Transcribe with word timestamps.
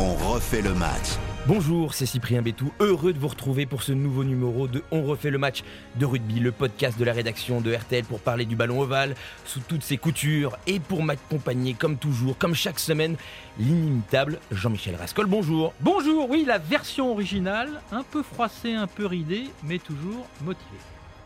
On 0.00 0.14
refait 0.14 0.62
le 0.62 0.74
match. 0.74 1.16
Bonjour, 1.48 1.92
c'est 1.92 2.06
Cyprien 2.06 2.40
Bétou, 2.40 2.72
heureux 2.78 3.12
de 3.12 3.18
vous 3.18 3.26
retrouver 3.26 3.66
pour 3.66 3.82
ce 3.82 3.90
nouveau 3.90 4.22
numéro 4.22 4.68
de 4.68 4.84
On 4.92 5.02
refait 5.02 5.30
le 5.30 5.38
match 5.38 5.64
de 5.96 6.06
rugby, 6.06 6.38
le 6.38 6.52
podcast 6.52 6.96
de 6.96 7.04
la 7.04 7.12
rédaction 7.12 7.60
de 7.60 7.74
RTL 7.74 8.04
pour 8.04 8.20
parler 8.20 8.44
du 8.44 8.54
ballon 8.54 8.80
ovale 8.80 9.16
sous 9.44 9.58
toutes 9.58 9.82
ses 9.82 9.96
coutures 9.96 10.56
et 10.68 10.78
pour 10.78 11.02
m'accompagner 11.02 11.74
comme 11.74 11.96
toujours, 11.96 12.38
comme 12.38 12.54
chaque 12.54 12.78
semaine, 12.78 13.16
l'inimitable 13.58 14.38
Jean-Michel 14.52 14.94
Rascol. 14.94 15.26
Bonjour. 15.26 15.74
Bonjour, 15.80 16.30
oui, 16.30 16.44
la 16.46 16.58
version 16.58 17.10
originale, 17.10 17.82
un 17.90 18.04
peu 18.04 18.22
froissée, 18.22 18.74
un 18.74 18.86
peu 18.86 19.04
ridée, 19.04 19.50
mais 19.64 19.80
toujours 19.80 20.28
motivée. 20.44 20.78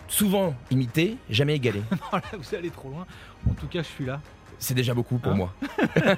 Souvent 0.09 0.55
imité, 0.71 1.19
jamais 1.29 1.57
égalé. 1.57 1.83
non, 1.91 1.99
là, 2.13 2.23
vous 2.33 2.55
allez 2.55 2.71
trop 2.71 2.89
loin. 2.89 3.07
En 3.51 3.53
tout 3.53 3.67
cas, 3.67 3.83
je 3.83 3.89
suis 3.89 4.07
là. 4.07 4.19
C'est 4.59 4.75
déjà 4.75 4.95
beaucoup 4.95 5.19
pour 5.19 5.33
Hein 5.33 5.37
moi. 5.37 5.55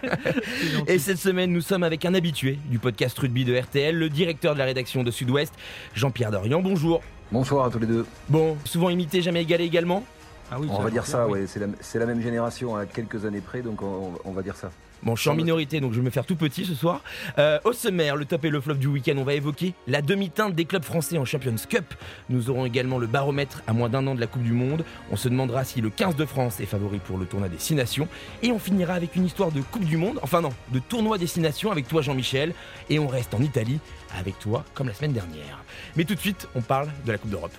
Et 0.87 0.99
cette 0.99 1.19
semaine, 1.19 1.51
nous 1.53 1.61
sommes 1.61 1.83
avec 1.83 2.05
un 2.05 2.15
habitué 2.15 2.59
du 2.67 2.79
podcast 2.79 3.19
rugby 3.19 3.45
de 3.45 3.57
RTL, 3.57 3.97
le 3.97 4.09
directeur 4.09 4.55
de 4.55 4.59
la 4.59 4.65
rédaction 4.65 5.03
de 5.03 5.11
Sud-Ouest, 5.11 5.55
Jean-Pierre 5.95 6.31
Dorian. 6.31 6.61
Bonjour. 6.61 7.03
Bonsoir 7.33 7.67
à 7.67 7.71
tous 7.71 7.79
les 7.79 7.87
deux. 7.87 8.07
Bon, 8.29 8.57
souvent 8.65 8.91
imité, 8.91 9.23
jamais 9.23 9.43
égalé 9.43 9.65
également? 9.65 10.05
Ah 10.51 10.57
oui, 10.61 10.69
On 10.71 10.81
va 10.81 10.91
dire 10.91 11.07
ça, 11.07 11.27
oui. 11.27 11.41
ouais, 11.41 11.47
c'est 11.81 11.99
la, 11.99 12.07
même 12.07 12.21
génération 12.21 12.77
à 12.77 12.85
quelques 12.85 13.25
années 13.25 13.41
près, 13.41 13.63
donc 13.63 13.83
on, 13.83 14.13
on 14.25 14.33
va 14.33 14.43
dire 14.43 14.57
ça. 14.57 14.71
Bon, 15.05 15.15
je 15.17 15.21
suis 15.21 15.29
en 15.29 15.35
minorité, 15.35 15.81
donc 15.81 15.93
je 15.93 15.99
vais 15.99 16.05
me 16.05 16.11
faire 16.11 16.25
tout 16.25 16.35
petit 16.37 16.65
ce 16.65 16.75
soir. 16.75 17.03
Euh, 17.39 17.59
au 17.65 17.75
sommaire, 17.75 18.17
le 18.17 18.25
top 18.25 18.47
et 18.47 18.51
le 18.51 18.59
flop 18.59 18.75
du 18.75 18.87
week-end, 18.87 19.15
on 19.19 19.25
va 19.25 19.35
évoquer 19.35 19.75
la 19.87 20.01
demi-teinte 20.01 20.55
des 20.55 20.65
clubs 20.65 20.83
français 20.83 21.19
en 21.19 21.27
Champions 21.27 21.55
Cup. 21.69 21.93
Nous 22.31 22.49
aurons 22.49 22.65
également 22.65 22.97
le 22.97 23.07
baromètre 23.07 23.63
à 23.67 23.75
moins 23.75 23.91
d'un 23.91 24.07
an 24.07 24.15
de 24.15 24.21
la 24.21 24.27
Coupe 24.27 24.43
du 24.43 24.53
Monde. 24.53 24.83
On 25.11 25.17
se 25.17 25.29
demandera 25.29 25.65
si 25.65 25.83
le 25.83 25.91
15 25.91 26.17
de 26.17 26.25
France 26.25 26.59
est 26.61 26.67
favori 26.67 27.01
pour 27.01 27.19
le 27.19 27.27
tournoi 27.27 27.51
des 27.51 27.59
6 27.59 27.75
nations. 27.75 28.09
Et 28.43 28.51
on 28.51 28.59
finira 28.59 28.95
avec 28.95 29.15
une 29.15 29.27
histoire 29.27 29.53
de 29.53 29.61
Coupe 29.61 29.85
du 29.85 29.99
Monde, 29.99 30.19
enfin 30.23 30.41
non, 30.41 30.53
de 30.73 30.79
tournoi 30.79 31.19
des 31.19 31.27
6 31.27 31.41
nations 31.41 31.71
avec 31.71 31.87
toi 31.87 32.01
Jean-Michel. 32.01 32.55
Et 32.89 32.99
on 32.99 33.07
reste 33.07 33.35
en 33.35 33.43
Italie 33.43 33.81
avec 34.19 34.39
toi 34.39 34.65
comme 34.73 34.89
la 34.89 34.95
semaine 34.95 35.13
dernière. 35.13 35.63
Mais 35.97 36.05
tout 36.05 36.15
de 36.15 36.21
suite, 36.21 36.49
on 36.55 36.63
parle 36.63 36.89
de 37.05 37.13
la 37.13 37.19
Coupe 37.19 37.31
d'Europe. 37.31 37.55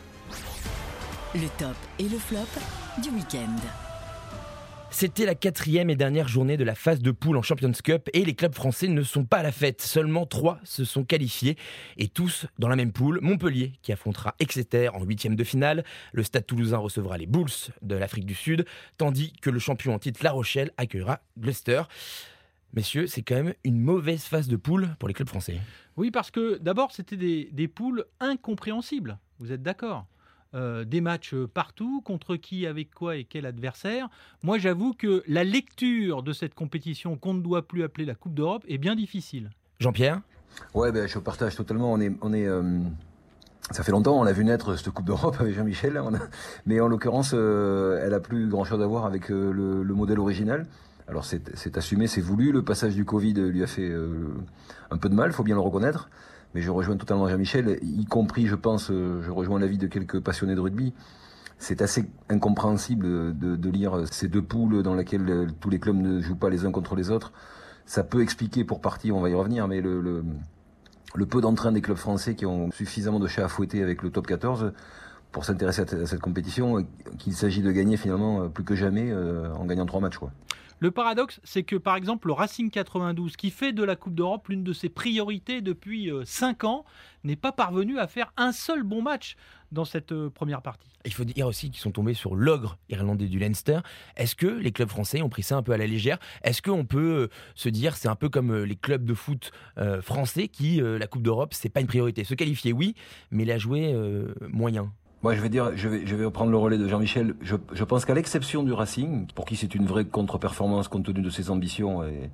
Le 1.35 1.47
top 1.59 1.75
et 1.99 2.03
le 2.09 2.17
flop 2.17 2.39
du 3.03 3.09
week-end. 3.09 3.84
C'était 4.97 5.25
la 5.25 5.35
quatrième 5.35 5.89
et 5.89 5.97
dernière 5.97 6.29
journée 6.29 6.55
de 6.55 6.63
la 6.63 6.73
phase 6.73 7.01
de 7.01 7.11
poule 7.11 7.35
en 7.35 7.41
Champions 7.41 7.73
Cup 7.83 8.09
et 8.13 8.23
les 8.23 8.33
clubs 8.33 8.55
français 8.55 8.87
ne 8.87 9.01
sont 9.01 9.25
pas 9.25 9.39
à 9.39 9.43
la 9.43 9.51
fête. 9.51 9.81
Seulement 9.81 10.25
trois 10.25 10.57
se 10.63 10.85
sont 10.85 11.03
qualifiés 11.03 11.57
et 11.97 12.07
tous 12.07 12.45
dans 12.59 12.69
la 12.69 12.77
même 12.77 12.93
poule. 12.93 13.19
Montpellier 13.21 13.73
qui 13.81 13.91
affrontera 13.91 14.35
Exeter 14.39 14.87
en 14.95 15.03
huitième 15.03 15.35
de 15.35 15.43
finale. 15.43 15.83
Le 16.13 16.23
Stade 16.23 16.45
Toulousain 16.45 16.77
recevra 16.77 17.17
les 17.17 17.25
Bulls 17.25 17.73
de 17.81 17.95
l'Afrique 17.95 18.25
du 18.25 18.35
Sud, 18.35 18.65
tandis 18.97 19.33
que 19.41 19.49
le 19.49 19.59
champion 19.59 19.93
en 19.93 19.99
titre 19.99 20.21
La 20.23 20.31
Rochelle 20.31 20.71
accueillera 20.77 21.19
Gloucester. 21.37 21.81
Messieurs, 22.71 23.07
c'est 23.07 23.21
quand 23.21 23.35
même 23.35 23.53
une 23.65 23.81
mauvaise 23.81 24.23
phase 24.23 24.47
de 24.47 24.55
poule 24.55 24.95
pour 24.97 25.09
les 25.09 25.13
clubs 25.13 25.27
français. 25.27 25.59
Oui, 25.97 26.09
parce 26.09 26.31
que 26.31 26.57
d'abord, 26.57 26.93
c'était 26.93 27.17
des, 27.17 27.49
des 27.51 27.67
poules 27.67 28.05
incompréhensibles. 28.21 29.19
Vous 29.39 29.51
êtes 29.51 29.61
d'accord? 29.61 30.05
Euh, 30.55 30.85
des 30.85 31.01
matchs 31.01 31.35
partout, 31.53 32.01
contre 32.01 32.37
qui, 32.37 32.65
avec 32.65 32.93
quoi 32.93 33.17
et 33.17 33.25
quel 33.25 33.45
adversaire. 33.45 34.07
Moi, 34.41 34.57
j'avoue 34.57 34.93
que 34.93 35.21
la 35.27 35.43
lecture 35.43 36.23
de 36.23 36.31
cette 36.31 36.53
compétition 36.55 37.17
qu'on 37.17 37.33
ne 37.33 37.41
doit 37.41 37.67
plus 37.67 37.83
appeler 37.83 38.05
la 38.05 38.15
Coupe 38.15 38.33
d'Europe 38.33 38.63
est 38.69 38.77
bien 38.77 38.95
difficile. 38.95 39.49
Jean-Pierre? 39.79 40.21
Ouais, 40.73 40.93
ben, 40.93 41.07
je 41.09 41.19
partage 41.19 41.57
totalement. 41.57 41.91
On 41.91 41.99
est, 41.99 42.13
on 42.21 42.31
est, 42.31 42.45
euh, 42.47 42.79
ça 43.71 43.83
fait 43.83 43.91
longtemps, 43.91 44.17
on 44.17 44.23
l'a 44.23 44.31
vu 44.31 44.45
naître 44.45 44.77
cette 44.77 44.89
Coupe 44.91 45.05
d'Europe 45.05 45.35
avec 45.41 45.53
Jean-Michel, 45.55 45.97
a- 45.97 46.09
mais 46.65 46.79
en 46.79 46.87
l'occurrence, 46.87 47.31
euh, 47.33 47.99
elle 48.01 48.13
a 48.13 48.21
plus 48.21 48.47
grand-chose 48.47 48.81
à 48.81 48.87
voir 48.87 49.05
avec 49.05 49.31
euh, 49.31 49.51
le, 49.51 49.83
le 49.83 49.93
modèle 49.93 50.19
original. 50.19 50.65
Alors 51.09 51.25
c'est 51.25 51.55
c'est 51.55 51.77
assumé, 51.77 52.07
c'est 52.07 52.21
voulu. 52.21 52.51
Le 52.53 52.63
passage 52.63 52.95
du 52.95 53.03
Covid 53.05 53.33
lui 53.33 53.61
a 53.61 53.67
fait 53.67 53.87
euh, 53.89 54.33
un 54.89 54.97
peu 54.97 55.09
de 55.09 55.13
mal, 55.15 55.33
faut 55.33 55.43
bien 55.43 55.55
le 55.55 55.61
reconnaître. 55.61 56.09
Mais 56.55 56.61
je 56.61 56.71
rejoins 56.71 56.95
totalement 56.95 57.27
Jean-Michel, 57.27 57.79
y 57.83 58.05
compris, 58.05 58.47
je 58.47 58.55
pense, 58.55 58.89
euh, 58.89 59.21
je 59.21 59.29
rejoins 59.29 59.59
l'avis 59.59 59.77
de 59.77 59.87
quelques 59.87 60.21
passionnés 60.21 60.55
de 60.55 60.61
rugby. 60.61 60.93
C'est 61.59 61.81
assez 61.81 62.09
incompréhensible 62.29 63.37
de, 63.37 63.69
lire 63.69 64.03
ces 64.09 64.29
deux 64.29 64.41
poules 64.41 64.81
dans 64.81 64.95
lesquelles 64.95 65.29
euh, 65.29 65.47
tous 65.59 65.69
les 65.69 65.79
clubs 65.79 65.97
ne 65.97 66.21
jouent 66.21 66.37
pas 66.37 66.49
les 66.49 66.65
uns 66.65 66.71
contre 66.71 66.95
les 66.95 67.11
autres. 67.11 67.33
Ça 67.85 68.05
peut 68.05 68.21
expliquer 68.21 68.63
pour 68.63 68.79
partie, 68.79 69.11
on 69.11 69.19
va 69.19 69.29
y 69.29 69.33
revenir, 69.33 69.67
mais 69.67 69.81
le, 69.81 70.23
peu 71.29 71.41
d'entrain 71.41 71.73
des 71.73 71.81
clubs 71.81 71.97
français 71.97 72.35
qui 72.35 72.45
ont 72.45 72.71
suffisamment 72.71 73.19
de 73.19 73.27
chats 73.27 73.43
à 73.43 73.47
fouetter 73.49 73.83
avec 73.83 74.01
le 74.01 74.09
top 74.09 74.25
14 74.25 74.71
pour 75.33 75.43
s'intéresser 75.43 75.81
à, 75.81 76.05
cette 76.05 76.21
compétition, 76.21 76.87
qu'il 77.19 77.33
s'agit 77.33 77.63
de 77.63 77.71
gagner 77.73 77.97
finalement 77.97 78.43
euh, 78.43 78.47
plus 78.47 78.63
que 78.63 78.75
jamais 78.75 79.13
en 79.13 79.65
gagnant 79.65 79.85
trois 79.85 79.99
matchs. 79.99 80.19
Quoi. 80.19 80.31
Le 80.79 80.91
paradoxe, 80.91 81.39
c'est 81.43 81.63
que 81.63 81.75
par 81.75 81.95
exemple, 81.95 82.27
le 82.27 82.33
Racing 82.33 82.69
92, 82.69 83.37
qui 83.37 83.49
fait 83.49 83.73
de 83.73 83.83
la 83.83 83.95
Coupe 83.95 84.15
d'Europe 84.15 84.47
l'une 84.49 84.63
de 84.63 84.73
ses 84.73 84.89
priorités 84.89 85.61
depuis 85.61 86.11
5 86.25 86.63
ans, 86.65 86.85
n'est 87.23 87.35
pas 87.35 87.51
parvenu 87.51 87.97
à 87.97 88.07
faire 88.07 88.31
un 88.37 88.51
seul 88.51 88.83
bon 88.83 89.01
match 89.01 89.35
dans 89.71 89.85
cette 89.85 90.11
euh, 90.11 90.29
première 90.29 90.61
partie. 90.61 90.87
Il 91.05 91.13
faut 91.13 91.23
dire 91.23 91.47
aussi 91.47 91.69
qu'ils 91.69 91.81
sont 91.81 91.91
tombés 91.91 92.13
sur 92.13 92.35
l'ogre 92.35 92.77
irlandais 92.89 93.27
du 93.27 93.39
Leinster. 93.39 93.79
Est-ce 94.15 94.35
que 94.35 94.47
les 94.47 94.71
clubs 94.71 94.89
français 94.89 95.21
ont 95.21 95.29
pris 95.29 95.43
ça 95.43 95.57
un 95.57 95.63
peu 95.63 95.71
à 95.71 95.77
la 95.77 95.87
légère? 95.87 96.17
Est-ce 96.43 96.61
qu'on 96.61 96.85
peut 96.85 97.23
euh, 97.23 97.27
se 97.55 97.69
dire 97.69 97.95
c'est 97.95 98.07
un 98.07 98.15
peu 98.15 98.29
comme 98.29 98.51
euh, 98.51 98.65
les 98.65 98.75
clubs 98.75 99.03
de 99.03 99.13
foot 99.13 99.51
euh, 99.77 100.01
français 100.01 100.47
qui 100.47 100.81
euh, 100.81 100.97
la 100.97 101.07
Coupe 101.07 101.23
d'Europe 101.23 101.53
c'est 101.53 101.69
pas 101.69 101.81
une 101.81 101.87
priorité? 101.87 102.23
Se 102.23 102.33
qualifier 102.35 102.73
oui, 102.73 102.95
mais 103.31 103.45
la 103.45 103.57
jouer 103.57 103.91
euh, 103.93 104.33
moyen. 104.49 104.91
Moi, 105.25 105.33
je 105.33 105.41
vais 105.41 105.49
dire, 105.49 105.75
je 105.75 105.89
vais, 105.89 106.05
je 106.05 106.15
vais 106.15 106.25
reprendre 106.25 106.51
le 106.51 106.57
relais 106.57 106.77
de 106.77 106.87
Jean-Michel. 106.87 107.33
Je, 107.41 107.55
je 107.73 107.83
pense 107.83 108.05
qu'à 108.05 108.13
l'exception 108.13 108.61
du 108.61 108.71
Racing, 108.71 109.25
pour 109.33 109.45
qui 109.45 109.55
c'est 109.55 109.73
une 109.73 109.87
vraie 109.87 110.05
contre-performance 110.05 110.87
compte 110.87 111.05
tenu 111.05 111.23
de 111.23 111.31
ses 111.31 111.49
ambitions, 111.49 112.03
et, 112.03 112.29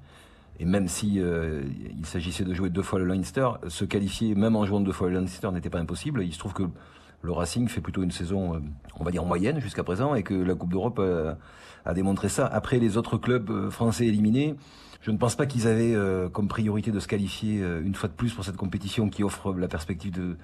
et 0.59 0.65
même 0.65 0.89
si 0.89 1.21
euh, 1.21 1.61
il 1.97 2.05
s'agissait 2.05 2.43
de 2.43 2.53
jouer 2.53 2.69
deux 2.69 2.81
fois 2.81 2.99
le 2.99 3.05
Leinster, 3.05 3.47
se 3.69 3.85
qualifier 3.85 4.35
même 4.35 4.57
en 4.57 4.65
jouant 4.65 4.81
deux 4.81 4.91
fois 4.91 5.07
le 5.07 5.13
Leinster 5.13 5.49
n'était 5.53 5.69
pas 5.69 5.79
impossible. 5.79 6.21
Il 6.21 6.33
se 6.33 6.39
trouve 6.39 6.53
que 6.53 6.63
le 7.21 7.31
Racing 7.31 7.69
fait 7.69 7.79
plutôt 7.79 8.03
une 8.03 8.11
saison, 8.11 8.55
euh, 8.55 8.59
on 8.99 9.05
va 9.05 9.11
dire 9.11 9.23
moyenne 9.23 9.61
jusqu'à 9.61 9.85
présent, 9.85 10.13
et 10.13 10.23
que 10.23 10.33
la 10.33 10.53
Coupe 10.53 10.73
d'Europe 10.73 10.99
euh, 10.99 11.33
a 11.85 11.93
démontré 11.93 12.27
ça. 12.27 12.45
Après 12.45 12.77
les 12.77 12.97
autres 12.97 13.17
clubs 13.17 13.49
euh, 13.51 13.69
français 13.69 14.05
éliminés, 14.05 14.57
je 14.99 15.11
ne 15.11 15.17
pense 15.17 15.37
pas 15.37 15.45
qu'ils 15.45 15.65
avaient 15.65 15.95
euh, 15.95 16.27
comme 16.27 16.49
priorité 16.49 16.91
de 16.91 16.99
se 16.99 17.07
qualifier 17.07 17.59
une 17.61 17.95
fois 17.95 18.09
de 18.09 18.15
plus 18.15 18.33
pour 18.33 18.43
cette 18.43 18.57
compétition 18.57 19.09
qui 19.09 19.23
offre 19.23 19.53
la 19.53 19.69
perspective 19.69 20.11
de 20.11 20.35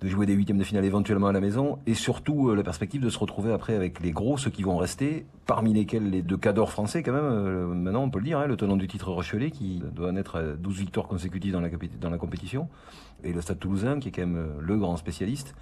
de 0.00 0.08
jouer 0.08 0.26
des 0.26 0.34
huitièmes 0.34 0.58
de 0.58 0.64
finale 0.64 0.84
éventuellement 0.84 1.28
à 1.28 1.32
la 1.32 1.40
maison 1.40 1.78
et 1.86 1.94
surtout 1.94 2.50
euh, 2.50 2.54
la 2.54 2.62
perspective 2.62 3.00
de 3.00 3.08
se 3.08 3.18
retrouver 3.18 3.52
après 3.52 3.74
avec 3.74 4.00
les 4.00 4.10
gros, 4.10 4.36
ceux 4.36 4.50
qui 4.50 4.62
vont 4.62 4.76
rester, 4.76 5.24
parmi 5.46 5.72
lesquels 5.72 6.10
les 6.10 6.22
deux 6.22 6.36
cadors 6.36 6.70
français 6.70 7.02
quand 7.02 7.12
même, 7.12 7.24
euh, 7.24 7.66
maintenant 7.66 8.02
on 8.02 8.10
peut 8.10 8.18
le 8.18 8.26
dire, 8.26 8.38
hein, 8.38 8.46
le 8.46 8.56
tenant 8.56 8.76
du 8.76 8.88
titre 8.88 9.10
Rochelet 9.10 9.50
qui 9.50 9.82
doit 9.94 10.10
en 10.10 10.16
être 10.16 10.36
à 10.36 10.42
12 10.42 10.78
victoires 10.78 11.08
consécutives 11.08 11.52
dans 11.52 11.60
la, 11.60 11.70
dans 12.00 12.10
la 12.10 12.18
compétition 12.18 12.68
et 13.24 13.32
le 13.32 13.40
Stade 13.40 13.58
Toulousain 13.58 13.98
qui 13.98 14.08
est 14.08 14.12
quand 14.12 14.26
même 14.26 14.36
euh, 14.36 14.60
le 14.60 14.76
grand 14.76 14.96
spécialiste. 14.96 15.54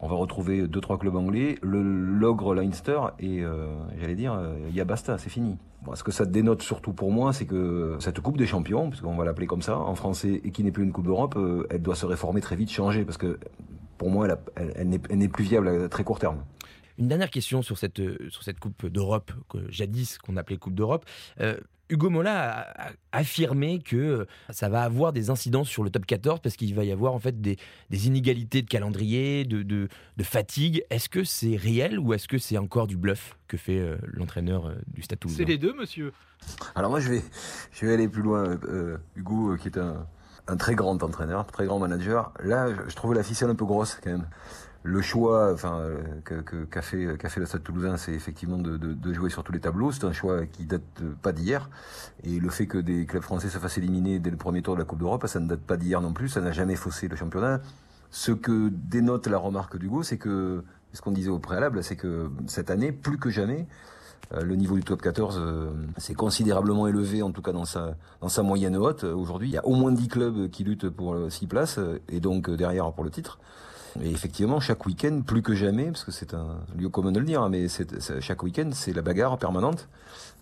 On 0.00 0.06
va 0.06 0.14
retrouver 0.14 0.68
deux 0.68 0.80
trois 0.80 0.96
clubs 0.98 1.16
anglais, 1.16 1.58
le 1.60 1.82
l'ogre 1.82 2.54
Leinster 2.54 3.00
et 3.18 3.42
euh, 3.42 3.66
j'allais 4.00 4.14
dire 4.14 4.32
euh, 4.32 4.56
y 4.72 4.80
a 4.80 4.84
basta, 4.84 5.18
c'est 5.18 5.30
fini. 5.30 5.56
Ce 5.94 6.02
que 6.04 6.12
ça 6.12 6.24
dénote 6.24 6.62
surtout 6.62 6.92
pour 6.92 7.10
moi, 7.10 7.32
c'est 7.32 7.46
que 7.46 7.96
cette 7.98 8.20
Coupe 8.20 8.36
des 8.36 8.46
Champions, 8.46 8.90
puisqu'on 8.90 9.16
va 9.16 9.24
l'appeler 9.24 9.46
comme 9.46 9.62
ça 9.62 9.78
en 9.78 9.94
français, 9.94 10.40
et 10.44 10.50
qui 10.52 10.62
n'est 10.62 10.70
plus 10.72 10.84
une 10.84 10.92
Coupe 10.92 11.06
d'Europe, 11.06 11.34
euh, 11.36 11.66
elle 11.70 11.82
doit 11.82 11.94
se 11.96 12.06
réformer 12.06 12.40
très 12.40 12.56
vite, 12.56 12.70
changer, 12.70 13.04
parce 13.04 13.16
que 13.16 13.38
pour 13.96 14.10
moi, 14.10 14.28
elle, 14.56 14.88
n'est- 14.88 15.28
plus 15.28 15.44
viable 15.44 15.68
à 15.68 15.88
très 15.88 16.04
court 16.04 16.18
terme. 16.18 16.44
Une 16.98 17.08
dernière 17.08 17.30
question 17.30 17.62
sur 17.62 17.78
cette 17.78 18.00
euh, 18.00 18.16
sur 18.28 18.42
cette 18.42 18.60
Coupe 18.60 18.86
d'Europe 18.86 19.32
jadis 19.68 20.18
qu'on 20.18 20.36
appelait 20.36 20.58
Coupe 20.58 20.74
d'Europe. 20.74 21.04
Hugo 21.90 22.10
Mola 22.10 22.72
a, 22.76 22.90
affirmé 23.12 23.78
que 23.80 23.96
euh, 23.96 24.26
ça 24.50 24.68
va 24.68 24.82
avoir 24.82 25.12
des 25.12 25.30
incidences 25.30 25.68
sur 25.68 25.82
le 25.82 25.90
top 25.90 26.06
14 26.06 26.40
parce 26.40 26.56
qu'il 26.56 26.74
va 26.74 26.84
y 26.84 26.92
avoir 26.92 27.14
en 27.14 27.18
fait 27.18 27.40
des, 27.40 27.56
des 27.90 28.06
inégalités 28.06 28.62
de 28.62 28.68
calendrier, 28.68 29.44
de, 29.44 29.62
de, 29.62 29.88
de 30.16 30.22
fatigue. 30.22 30.84
Est-ce 30.90 31.08
que 31.08 31.24
c'est 31.24 31.56
réel 31.56 31.98
ou 31.98 32.12
est-ce 32.12 32.28
que 32.28 32.38
c'est 32.38 32.58
encore 32.58 32.86
du 32.86 32.96
bluff 32.96 33.36
que 33.48 33.56
fait 33.56 33.78
euh, 33.78 33.96
l'entraîneur 34.02 34.66
euh, 34.66 34.74
du 34.88 35.02
Stade 35.02 35.18
Toulousain? 35.18 35.38
C'est 35.38 35.48
les 35.48 35.58
deux, 35.58 35.72
monsieur. 35.74 36.12
Alors 36.74 36.90
moi, 36.90 37.00
je 37.00 37.10
vais, 37.10 37.22
je 37.72 37.86
vais 37.86 37.94
aller 37.94 38.08
plus 38.08 38.22
loin. 38.22 38.58
Euh, 38.68 38.98
Hugo, 39.16 39.56
qui 39.56 39.68
est 39.68 39.78
un, 39.78 40.06
un 40.46 40.56
très 40.56 40.74
grand 40.74 41.02
entraîneur, 41.02 41.46
très 41.46 41.66
grand 41.66 41.78
manager. 41.78 42.32
Là, 42.42 42.68
je, 42.74 42.90
je 42.90 42.96
trouve 42.96 43.14
la 43.14 43.22
ficelle 43.22 43.50
un 43.50 43.54
peu 43.54 43.64
grosse 43.64 43.98
quand 44.02 44.10
même. 44.10 44.28
Le 44.84 45.02
choix, 45.02 45.52
enfin, 45.52 45.80
euh, 45.80 45.98
que- 46.24 46.40
que- 46.40 46.64
qu'a 46.64 46.82
fait, 46.82 47.18
qu'a 47.18 47.28
fait 47.28 47.40
le 47.40 47.46
Stade 47.46 47.62
Toulousain, 47.64 47.96
c'est 47.96 48.12
effectivement 48.12 48.58
de, 48.58 48.76
de- 48.76 48.94
de 48.94 49.12
jouer 49.12 49.28
sur 49.28 49.42
tous 49.42 49.52
les 49.52 49.60
tableaux. 49.60 49.90
C'est 49.92 50.04
un 50.04 50.12
choix 50.12 50.46
qui 50.46 50.64
date 50.64 50.82
pas 51.20 51.32
d'hier. 51.32 51.68
Et 52.24 52.38
le 52.38 52.48
fait 52.48 52.66
que 52.66 52.78
des 52.78 53.04
clubs 53.04 53.22
français 53.22 53.48
se 53.48 53.58
fassent 53.58 53.76
éliminer 53.78 54.18
dès 54.18 54.30
le 54.30 54.36
premier 54.36 54.62
tour 54.62 54.74
de 54.74 54.78
la 54.78 54.84
Coupe 54.84 55.00
d'Europe, 55.00 55.26
ça 55.26 55.40
ne 55.40 55.48
date 55.48 55.60
pas 55.60 55.76
d'hier 55.76 56.00
non 56.00 56.12
plus. 56.12 56.28
Ça 56.28 56.40
n'a 56.40 56.52
jamais 56.52 56.76
faussé 56.76 57.08
le 57.08 57.16
championnat. 57.16 57.60
Ce 58.10 58.30
que 58.32 58.70
dénote 58.72 59.26
la 59.26 59.36
remarque 59.38 59.76
d'Hugo, 59.76 60.02
c'est 60.02 60.16
que, 60.16 60.62
ce 60.92 61.02
qu'on 61.02 61.10
disait 61.10 61.28
au 61.28 61.38
préalable, 61.40 61.82
c'est 61.82 61.96
que 61.96 62.30
cette 62.46 62.70
année, 62.70 62.92
plus 62.92 63.18
que 63.18 63.28
jamais, 63.30 63.66
euh, 64.32 64.42
le 64.42 64.54
niveau 64.56 64.76
du 64.76 64.84
top 64.84 65.02
14 65.02 65.38
euh, 65.38 65.70
s'est 65.98 66.14
considérablement 66.14 66.86
élevé, 66.86 67.20
en 67.22 67.32
tout 67.32 67.42
cas 67.42 67.52
dans 67.52 67.64
sa, 67.66 67.96
dans 68.22 68.28
sa 68.28 68.42
moyenne 68.42 68.76
haute. 68.76 69.04
Aujourd'hui, 69.04 69.48
il 69.48 69.52
y 69.52 69.58
a 69.58 69.66
au 69.66 69.74
moins 69.74 69.92
10 69.92 70.08
clubs 70.08 70.48
qui 70.50 70.64
luttent 70.64 70.88
pour 70.88 71.16
6 71.30 71.46
places, 71.48 71.78
et 72.08 72.20
donc 72.20 72.48
derrière 72.48 72.90
pour 72.92 73.04
le 73.04 73.10
titre. 73.10 73.38
Et 74.02 74.10
effectivement, 74.10 74.60
chaque 74.60 74.84
week-end, 74.86 75.22
plus 75.26 75.42
que 75.42 75.54
jamais, 75.54 75.86
parce 75.86 76.04
que 76.04 76.12
c'est 76.12 76.34
un 76.34 76.58
lieu 76.76 76.88
commun 76.88 77.12
de 77.12 77.18
le 77.18 77.26
dire, 77.26 77.42
hein, 77.42 77.48
mais 77.48 77.66
chaque 78.20 78.42
week-end, 78.42 78.70
c'est 78.72 78.92
la 78.92 79.02
bagarre 79.02 79.38
permanente. 79.38 79.88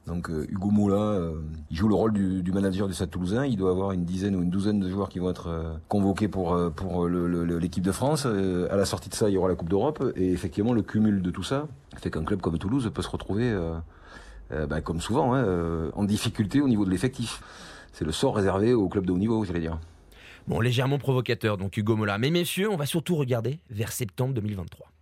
Donc 0.06 0.31
euh, 0.31 0.46
Hugo 0.48 0.70
Moulin, 0.70 0.96
euh, 0.96 1.32
il 1.70 1.76
joue 1.76 1.88
le 1.88 1.94
rôle 1.94 2.12
du, 2.12 2.52
manager 2.52 2.87
du 2.87 2.94
Stade 2.94 3.10
Toulousain. 3.10 3.44
Il 3.44 3.56
doit 3.56 3.70
avoir 3.70 3.93
une 3.93 4.04
dizaine 4.04 4.37
ou 4.37 4.43
une 4.43 4.50
douzaine 4.50 4.78
de 4.78 4.88
joueurs 4.88 5.08
qui 5.08 5.19
vont 5.19 5.31
être 5.31 5.48
euh, 5.48 5.75
convoqués 5.88 6.28
pour 6.28 6.56
pour 6.76 7.08
l'équipe 7.08 7.82
de 7.82 7.93
France. 7.93 8.26
à 8.26 8.76
la 8.76 8.84
sortie 8.84 9.08
de 9.08 9.14
ça, 9.14 9.28
il 9.28 9.32
y 9.32 9.37
aura 9.37 9.48
la 9.48 9.56
Coupe 9.56 9.69
d'Europe. 9.69 10.02
Et 10.14 10.32
effectivement, 10.32 10.72
le 10.72 10.82
cumul 10.82 11.22
de 11.22 11.31
tout 11.31 11.43
ça 11.43 11.66
fait 11.96 12.10
qu'un 12.10 12.25
club 12.25 12.40
comme 12.40 12.58
Toulouse 12.58 12.90
peut 12.94 13.02
se 13.02 13.08
retrouver, 13.08 13.56
bah, 14.50 14.81
comme 14.81 15.00
souvent, 15.00 15.34
hein, 15.34 15.90
en 15.94 16.04
difficulté 16.04 16.60
au 16.60 16.69
niveau 16.69 16.84
de 16.84 16.90
l'effectif. 16.90 17.43
C'est 17.93 18.04
le 18.04 18.12
sort 18.12 18.37
réservé 18.37 18.75
au 18.75 18.88
club 18.88 19.06
de 19.06 19.12
haut 19.12 19.19
niveau, 19.19 19.44
j'allais 19.44 19.60
dire. 19.60 19.78
Bon, 20.48 20.60
légèrement 20.60 20.98
provocateur, 20.98 21.56
donc 21.56 21.76
Hugo 21.76 21.96
Mola. 21.96 22.19
Mais 22.19 22.31
messieurs, 22.31 22.70
on 22.70 22.76
va 22.76 22.87
surtout 22.87 23.16
regarder 23.16 23.58
vers 23.69 23.90
septembre 23.90 24.32
2023. 24.34 24.93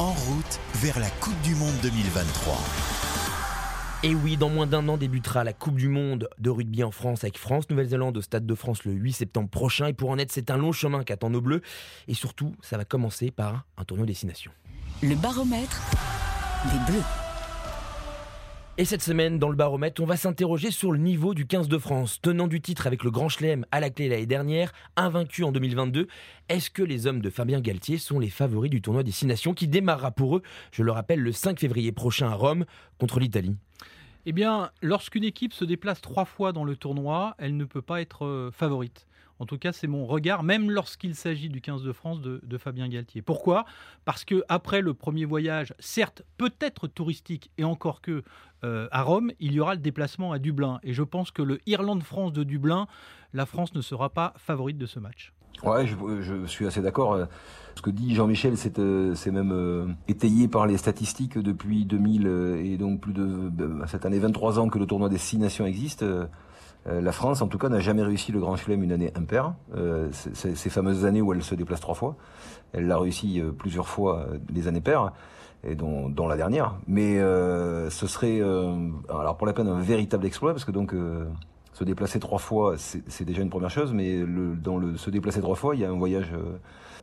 En 0.00 0.12
route 0.12 0.60
vers 0.74 0.98
la 0.98 1.08
Coupe 1.08 1.40
du 1.42 1.54
Monde 1.54 1.74
2023. 1.82 2.58
Et 4.02 4.16
oui, 4.16 4.36
dans 4.36 4.48
moins 4.48 4.66
d'un 4.66 4.88
an 4.88 4.96
débutera 4.96 5.44
la 5.44 5.52
Coupe 5.52 5.76
du 5.76 5.86
Monde 5.86 6.28
de 6.38 6.50
rugby 6.50 6.82
en 6.82 6.90
France 6.90 7.22
avec 7.22 7.38
France-Nouvelle-Zélande 7.38 8.16
au 8.16 8.22
Stade 8.22 8.44
de 8.44 8.54
France 8.56 8.84
le 8.84 8.92
8 8.92 9.12
septembre 9.12 9.48
prochain. 9.48 9.86
Et 9.86 9.92
pour 9.92 10.10
en 10.10 10.18
être, 10.18 10.32
c'est 10.32 10.50
un 10.50 10.56
long 10.56 10.72
chemin 10.72 11.04
qu'attend 11.04 11.30
nos 11.30 11.40
Bleus. 11.40 11.62
Et 12.08 12.14
surtout, 12.14 12.56
ça 12.60 12.76
va 12.76 12.84
commencer 12.84 13.30
par 13.30 13.66
un 13.76 13.84
tournoi 13.84 14.04
destination. 14.04 14.50
Le 15.00 15.14
baromètre 15.14 15.80
des 16.72 16.92
Bleus. 16.92 17.21
Et 18.78 18.86
cette 18.86 19.02
semaine, 19.02 19.38
dans 19.38 19.50
le 19.50 19.54
baromètre, 19.54 20.02
on 20.02 20.06
va 20.06 20.16
s'interroger 20.16 20.70
sur 20.70 20.92
le 20.92 20.98
niveau 20.98 21.34
du 21.34 21.46
15 21.46 21.68
de 21.68 21.76
France, 21.76 22.22
tenant 22.22 22.48
du 22.48 22.62
titre 22.62 22.86
avec 22.86 23.04
le 23.04 23.10
Grand 23.10 23.28
Chelem 23.28 23.66
à 23.70 23.80
la 23.80 23.90
clé 23.90 24.08
l'année 24.08 24.24
dernière, 24.24 24.72
invaincu 24.96 25.44
en 25.44 25.52
2022. 25.52 26.08
Est-ce 26.48 26.70
que 26.70 26.82
les 26.82 27.06
hommes 27.06 27.20
de 27.20 27.28
Fabien 27.28 27.60
Galtier 27.60 27.98
sont 27.98 28.18
les 28.18 28.30
favoris 28.30 28.70
du 28.70 28.80
tournoi 28.80 29.02
Destination 29.02 29.52
qui 29.52 29.68
démarrera 29.68 30.10
pour 30.10 30.38
eux, 30.38 30.42
je 30.70 30.82
le 30.82 30.90
rappelle, 30.90 31.20
le 31.20 31.32
5 31.32 31.60
février 31.60 31.92
prochain 31.92 32.30
à 32.30 32.34
Rome 32.34 32.64
contre 32.98 33.20
l'Italie? 33.20 33.56
Eh 34.24 34.32
bien, 34.32 34.70
lorsqu'une 34.80 35.24
équipe 35.24 35.52
se 35.52 35.66
déplace 35.66 36.00
trois 36.00 36.24
fois 36.24 36.52
dans 36.52 36.64
le 36.64 36.74
tournoi, 36.74 37.34
elle 37.36 37.58
ne 37.58 37.66
peut 37.66 37.82
pas 37.82 38.00
être 38.00 38.24
euh, 38.24 38.50
favorite. 38.52 39.06
En 39.42 39.46
tout 39.46 39.58
cas, 39.58 39.72
c'est 39.72 39.88
mon 39.88 40.06
regard, 40.06 40.44
même 40.44 40.70
lorsqu'il 40.70 41.16
s'agit 41.16 41.48
du 41.48 41.60
15 41.60 41.82
de 41.82 41.90
France 41.90 42.20
de, 42.20 42.58
Fabien 42.58 42.88
Galtier. 42.88 43.22
Pourquoi? 43.22 43.64
Parce 44.04 44.24
que 44.24 44.44
après 44.48 44.80
le 44.80 44.94
premier 44.94 45.24
voyage, 45.24 45.74
certes 45.80 46.22
peut-être 46.38 46.86
touristique 46.86 47.50
et 47.58 47.64
encore 47.64 48.02
que 48.02 48.22
euh, 48.62 48.86
à 48.92 49.02
Rome, 49.02 49.32
il 49.40 49.52
y 49.52 49.58
aura 49.58 49.74
le 49.74 49.80
déplacement 49.80 50.30
à 50.30 50.38
Dublin. 50.38 50.78
Et 50.84 50.92
je 50.92 51.02
pense 51.02 51.32
que 51.32 51.42
le 51.42 51.58
Irlande-France 51.66 52.32
de 52.32 52.44
Dublin, 52.44 52.86
la 53.32 53.44
France 53.44 53.74
ne 53.74 53.80
sera 53.80 54.10
pas 54.10 54.32
favorite 54.36 54.78
de 54.78 54.86
ce 54.86 55.00
match. 55.00 55.32
Ouais, 55.64 55.86
je, 55.86 56.46
suis 56.46 56.66
assez 56.66 56.80
d'accord. 56.80 57.26
Ce 57.74 57.82
que 57.82 57.90
dit 57.90 58.14
Jean-Michel, 58.14 58.56
c'est 58.56 58.78
euh, 58.78 59.14
même 59.30 59.52
euh, 59.52 59.86
étayé 60.08 60.48
par 60.48 60.66
les 60.66 60.76
statistiques 60.76 61.38
depuis 61.38 61.84
2000 61.84 62.26
euh, 62.26 62.62
et 62.62 62.76
donc 62.76 63.00
plus 63.00 63.12
de 63.12 63.50
cette 63.86 64.04
année 64.04 64.18
23 64.18 64.58
ans 64.58 64.68
que 64.68 64.78
le 64.78 64.86
tournoi 64.86 65.08
des 65.08 65.18
six 65.18 65.38
nations 65.38 65.66
existe. 65.66 66.04
La 66.86 67.12
France, 67.12 67.42
en 67.42 67.48
tout 67.48 67.58
cas, 67.58 67.68
n'a 67.68 67.78
jamais 67.78 68.02
réussi 68.02 68.32
le 68.32 68.40
Grand 68.40 68.56
Chelem 68.56 68.82
une 68.82 68.92
année 68.92 69.12
impaire. 69.14 69.54
ces 70.12 70.70
fameuses 70.70 71.04
années 71.04 71.20
où 71.20 71.32
elle 71.32 71.42
se 71.42 71.54
déplace 71.54 71.80
trois 71.80 71.94
fois, 71.94 72.16
elle 72.72 72.86
l'a 72.86 72.98
réussi 72.98 73.40
plusieurs 73.58 73.88
fois 73.88 74.26
les 74.52 74.66
années 74.66 74.80
paires 74.80 75.12
et 75.62 75.76
dont, 75.76 76.08
dont, 76.08 76.26
la 76.26 76.36
dernière. 76.36 76.74
Mais 76.88 77.18
ce 77.18 78.06
serait, 78.08 78.40
alors 79.08 79.36
pour 79.36 79.46
la 79.46 79.52
peine, 79.52 79.68
un 79.68 79.80
véritable 79.80 80.26
exploit 80.26 80.52
parce 80.52 80.64
que 80.64 80.72
donc 80.72 80.92
se 81.72 81.84
déplacer 81.84 82.20
trois 82.20 82.38
fois, 82.38 82.76
c'est 82.76 83.24
déjà 83.24 83.42
une 83.42 83.50
première 83.50 83.70
chose, 83.70 83.92
mais 83.92 84.18
le, 84.18 84.54
dans 84.54 84.76
le 84.76 84.96
se 84.96 85.10
déplacer 85.10 85.40
trois 85.40 85.56
fois, 85.56 85.74
il 85.74 85.80
y 85.80 85.84
a 85.84 85.90
un 85.90 85.96
voyage 85.96 86.30
euh, 86.34 86.58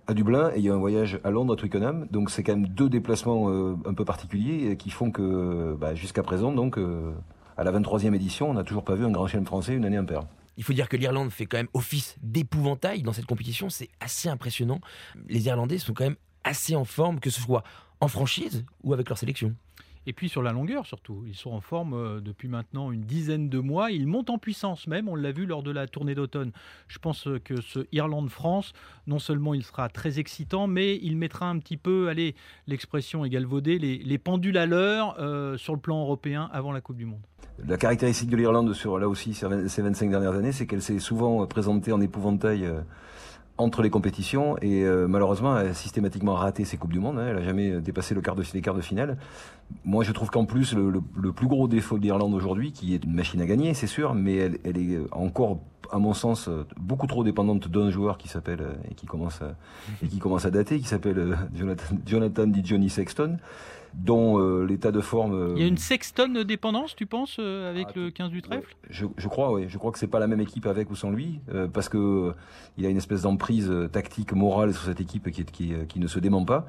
à 0.08 0.14
Dublin 0.14 0.52
et 0.54 0.60
il 0.60 0.64
y 0.64 0.70
a 0.70 0.74
un 0.74 0.80
voyage 0.80 1.20
à 1.24 1.32
Londres, 1.32 1.54
à 1.54 1.56
Twickenham. 1.56 2.08
Donc 2.12 2.30
c'est 2.30 2.44
quand 2.44 2.56
même 2.56 2.68
deux 2.68 2.88
déplacements 2.88 3.50
euh, 3.50 3.76
un 3.86 3.94
peu 3.94 4.06
particuliers 4.06 4.78
qui 4.78 4.92
font 4.92 5.12
que 5.12 5.76
bah, 5.80 5.96
jusqu'à 5.96 6.22
présent, 6.22 6.52
donc 6.52 6.78
euh, 6.78 7.12
à 7.60 7.64
la 7.66 7.74
23e 7.74 8.16
édition, 8.16 8.50
on 8.50 8.54
n'a 8.54 8.64
toujours 8.64 8.86
pas 8.86 8.96
vu 8.96 9.06
un 9.06 9.12
grand 9.12 9.28
chelem 9.28 9.46
français 9.46 9.74
une 9.74 9.84
année 9.84 9.98
impaire. 9.98 10.24
Il 10.56 10.64
faut 10.64 10.72
dire 10.72 10.88
que 10.88 10.96
l'Irlande 10.96 11.30
fait 11.30 11.46
quand 11.46 11.58
même 11.58 11.68
office 11.74 12.16
d'épouvantail 12.24 13.04
dans 13.04 13.12
cette 13.12 13.26
compétition, 13.26 13.70
c'est 13.70 13.90
assez 14.00 14.30
impressionnant. 14.30 14.80
Les 15.28 15.48
Irlandais 15.48 15.78
sont 15.78 15.94
quand 15.94 16.06
même 16.06 16.16
assez 16.46 16.74
en 16.78 16.86
forme, 16.86 17.20
que 17.20 17.30
ce 17.30 17.42
soit 17.42 17.64
en 18.00 18.08
franchise 18.08 18.64
ou 18.84 18.94
avec 18.94 19.10
leur 19.10 19.18
sélection. 19.18 19.56
Et 20.06 20.14
puis 20.14 20.30
sur 20.30 20.42
la 20.42 20.52
longueur 20.52 20.86
surtout, 20.86 21.24
ils 21.28 21.36
sont 21.36 21.52
en 21.52 21.62
forme 21.62 21.94
euh, 21.94 22.20
depuis 22.22 22.48
maintenant 22.48 22.92
une 22.92 23.02
dizaine 23.02 23.50
de 23.50 23.60
mois, 23.60 23.92
ils 23.92 24.08
montent 24.08 24.30
en 24.30 24.38
puissance 24.38 24.88
même, 24.88 25.10
on 25.10 25.16
l'a 25.16 25.32
vu 25.32 25.46
lors 25.46 25.64
de 25.64 25.72
la 25.72 25.88
tournée 25.88 26.16
d'automne. 26.16 26.52
Je 26.88 27.00
pense 27.00 27.28
euh, 27.28 27.40
que 27.40 27.62
ce 27.62 27.86
Irlande-France, 27.92 28.74
non 29.08 29.20
seulement 29.20 29.54
il 29.54 29.64
sera 29.64 29.90
très 29.90 30.20
excitant, 30.20 30.68
mais 30.68 30.98
il 31.02 31.18
mettra 31.18 31.48
un 31.48 31.60
petit 31.60 31.78
peu, 31.78 32.08
allez, 32.08 32.36
l'expression 32.68 33.26
est 33.26 33.30
galvaudée, 33.30 33.78
les, 33.78 34.18
pendules 34.18 34.58
à 34.58 34.66
l'heure 34.66 35.16
euh, 35.20 35.58
sur 35.58 35.74
le 35.74 35.80
plan 35.80 36.02
européen 36.02 36.50
avant 36.52 36.72
la 36.72 36.82
Coupe 36.82 36.98
du 36.98 37.06
Monde. 37.06 37.22
La 37.66 37.78
caractéristique 37.78 38.30
de 38.30 38.38
l'Irlande 38.38 38.74
sur 38.74 39.00
là 39.00 39.08
aussi 39.08 39.34
ces 39.34 39.82
25 39.82 40.10
dernières 40.10 40.34
années, 40.34 40.52
c'est 40.52 40.66
qu'elle 40.66 40.82
s'est 40.82 41.00
souvent 41.00 41.46
présentée 41.46 41.92
en 41.92 42.00
épouvantail 42.02 42.70
entre 43.60 43.82
les 43.82 43.90
compétitions 43.90 44.58
et 44.62 44.84
euh, 44.84 45.08
malheureusement 45.08 45.58
elle 45.60 45.68
a 45.68 45.74
systématiquement 45.74 46.34
raté 46.34 46.66
ses 46.66 46.78
coupes 46.78 46.94
du 46.94 47.00
monde. 47.00 47.20
Hein. 47.20 47.28
elle 47.30 47.38
a 47.38 47.44
jamais 47.44 47.82
dépassé 47.82 48.16
le 48.16 48.22
quart 48.22 48.36
de 48.36 48.44
les 48.54 48.62
quarts 48.62 48.76
de 48.76 48.82
finale. 48.82 49.18
Moi, 49.86 50.04
je 50.04 50.12
trouve 50.12 50.32
qu'en 50.32 50.46
plus 50.46 50.74
le, 50.74 51.32
plus 51.32 51.48
gros 51.48 51.68
défaut 51.68 51.98
de 51.98 52.04
l'Irlande 52.04 52.34
aujourd'hui, 52.34 52.72
qui 52.72 52.96
est 52.96 53.04
une 53.04 53.14
machine 53.14 53.40
à 53.42 53.46
gagner, 53.46 53.76
c'est 53.76 53.86
sûr, 53.86 54.16
mais 54.16 54.36
elle, 54.36 54.78
est 54.78 54.98
encore, 55.12 55.60
à 55.92 56.00
mon 56.00 56.14
sens, 56.14 56.50
beaucoup 56.80 57.06
trop 57.06 57.24
dépendante 57.24 57.68
d'un 57.68 57.92
joueur 57.92 58.18
qui 58.18 58.30
s'appelle 58.30 58.66
et 58.90 58.96
qui 58.96 59.06
commence 59.06 59.44
à, 59.44 59.56
et 60.02 60.08
qui 60.08 60.18
commence 60.18 60.46
à 60.46 60.50
dater, 60.50 60.80
qui 60.80 60.88
s'appelle 60.88 61.38
Jonathan, 61.54 61.96
Jonathan 62.08 62.48
Di 62.48 62.66
Johnny 62.66 62.90
Sexton 62.90 63.38
dont 63.94 64.40
euh, 64.40 64.66
l'état 64.66 64.92
de 64.92 65.02
forme. 65.02 65.34
Euh, 65.34 65.54
il 65.56 65.62
y 65.62 65.66
a 65.66 65.68
une 65.68 65.78
sextonne 65.78 66.44
dépendance, 66.44 66.96
tu 66.96 67.06
penses, 67.06 67.38
euh, 67.40 67.70
avec 67.70 67.88
ah, 67.90 67.94
le 67.96 68.12
15 68.12 68.30
du 68.30 68.42
trèfle? 68.42 68.76
je, 68.90 69.28
crois, 69.28 69.52
oui. 69.52 69.66
Je 69.68 69.78
crois 69.78 69.92
que 69.92 70.00
c'est 70.00 70.08
pas 70.08 70.20
la 70.20 70.28
même 70.28 70.42
équipe 70.42 70.66
avec 70.66 70.90
ou 70.92 70.96
sans 70.96 71.12
lui, 71.12 71.40
parce 71.74 71.90
que 71.90 72.34
il 72.78 72.86
a 72.86 72.90
une 72.90 72.98
espèce 72.98 73.24
d'emprise 73.24 73.72
tactique, 73.92 74.34
morale 74.34 74.74
sur 74.74 74.84
cette 74.84 75.02
équipe 75.02 75.30
qui, 75.32 75.44
qui, 75.46 75.74
qui, 75.88 76.00
ne 76.00 76.08
se 76.08 76.20
dément 76.20 76.46
pas. 76.46 76.68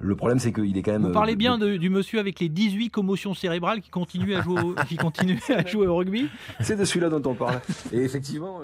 Le 0.00 0.14
problème, 0.14 0.38
c'est 0.38 0.52
qu'il 0.52 0.76
est 0.76 0.82
quand 0.82 0.92
même. 0.92 1.06
Vous 1.06 1.12
parlez 1.12 1.36
bien 1.36 1.58
du 1.58 1.90
monsieur 1.90 2.20
avec 2.20 2.40
les 2.40 2.48
18 2.48 2.90
commotions 2.90 3.34
cérébrales 3.34 3.80
qui 3.80 3.90
continue 3.90 4.34
à 4.34 4.42
jouer, 4.42 4.62
au, 4.62 4.74
qui 4.88 4.96
continue 4.96 5.40
à 5.48 5.66
jouer 5.66 5.86
au 5.86 5.96
rugby. 5.96 6.28
C'est 6.60 6.76
de 6.76 6.84
celui-là 6.84 7.08
dont 7.08 7.30
on 7.30 7.34
parle. 7.34 7.60
Et 7.92 7.98
effectivement, 7.98 8.60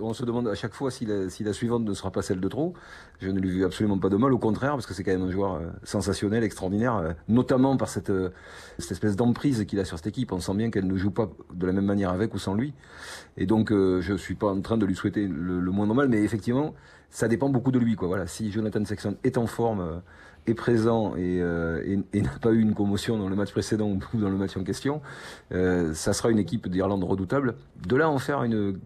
on 0.00 0.12
se 0.12 0.24
demande 0.24 0.48
à 0.48 0.54
chaque 0.54 0.74
fois 0.74 0.90
si 0.90 1.06
la, 1.06 1.28
si 1.30 1.44
la, 1.44 1.52
suivante 1.52 1.84
ne 1.84 1.94
sera 1.94 2.10
pas 2.10 2.22
celle 2.22 2.40
de 2.40 2.48
trop. 2.48 2.74
Je 3.20 3.30
ne 3.30 3.40
lui 3.40 3.50
vu 3.50 3.64
absolument 3.64 3.98
pas 3.98 4.08
de 4.08 4.16
mal, 4.16 4.32
au 4.32 4.38
contraire, 4.38 4.72
parce 4.72 4.86
que 4.86 4.94
c'est 4.94 5.02
quand 5.02 5.12
même 5.12 5.22
un 5.22 5.30
joueur 5.30 5.60
sensationnel, 5.82 6.44
extraordinaire 6.44 7.14
notamment 7.38 7.76
par 7.76 7.88
cette, 7.88 8.10
euh, 8.10 8.30
cette 8.78 8.92
espèce 8.92 9.16
d'emprise 9.16 9.64
qu'il 9.64 9.78
a 9.78 9.84
sur 9.84 9.96
cette 9.96 10.08
équipe. 10.08 10.32
On 10.32 10.40
sent 10.40 10.54
bien 10.54 10.70
qu'elle 10.70 10.86
ne 10.86 10.96
joue 10.96 11.12
pas 11.12 11.30
de 11.54 11.66
la 11.66 11.72
même 11.72 11.84
manière 11.84 12.10
avec 12.10 12.34
ou 12.34 12.38
sans 12.38 12.54
lui. 12.54 12.74
Et 13.36 13.46
donc, 13.46 13.70
euh, 13.70 14.00
je 14.00 14.14
suis 14.14 14.34
pas 14.34 14.48
en 14.48 14.60
train 14.60 14.76
de 14.76 14.84
lui 14.84 14.96
souhaiter 14.96 15.26
le, 15.26 15.70
moins 15.70 15.86
normal, 15.86 16.08
mais 16.08 16.22
effectivement, 16.22 16.74
ça 17.10 17.28
dépend 17.28 17.48
beaucoup 17.48 17.70
de 17.70 17.78
lui. 17.78 17.94
Quoi. 17.94 18.08
Voilà, 18.08 18.26
si 18.26 18.50
Jonathan 18.50 18.84
Sexton 18.84 19.16
est 19.22 19.38
en 19.38 19.46
forme, 19.46 19.80
euh, 19.80 19.98
est 20.48 20.54
présent 20.54 21.14
et, 21.16 21.40
n'a 21.40 22.38
pas 22.40 22.50
eu 22.50 22.60
une 22.60 22.74
commotion 22.74 23.18
dans 23.18 23.28
le 23.28 23.36
match 23.36 23.52
précédent 23.52 23.90
ou 24.14 24.18
dans 24.18 24.30
le 24.30 24.36
match 24.36 24.56
en 24.56 24.64
question, 24.64 25.02
ça 25.50 26.12
sera 26.14 26.30
une 26.30 26.38
équipe 26.38 26.68
d'Irlande 26.68 27.04
redoutable. 27.04 27.54
De 27.86 27.96
là 27.96 28.08
en 28.08 28.18
faire 28.18 28.42
une, 28.42 28.80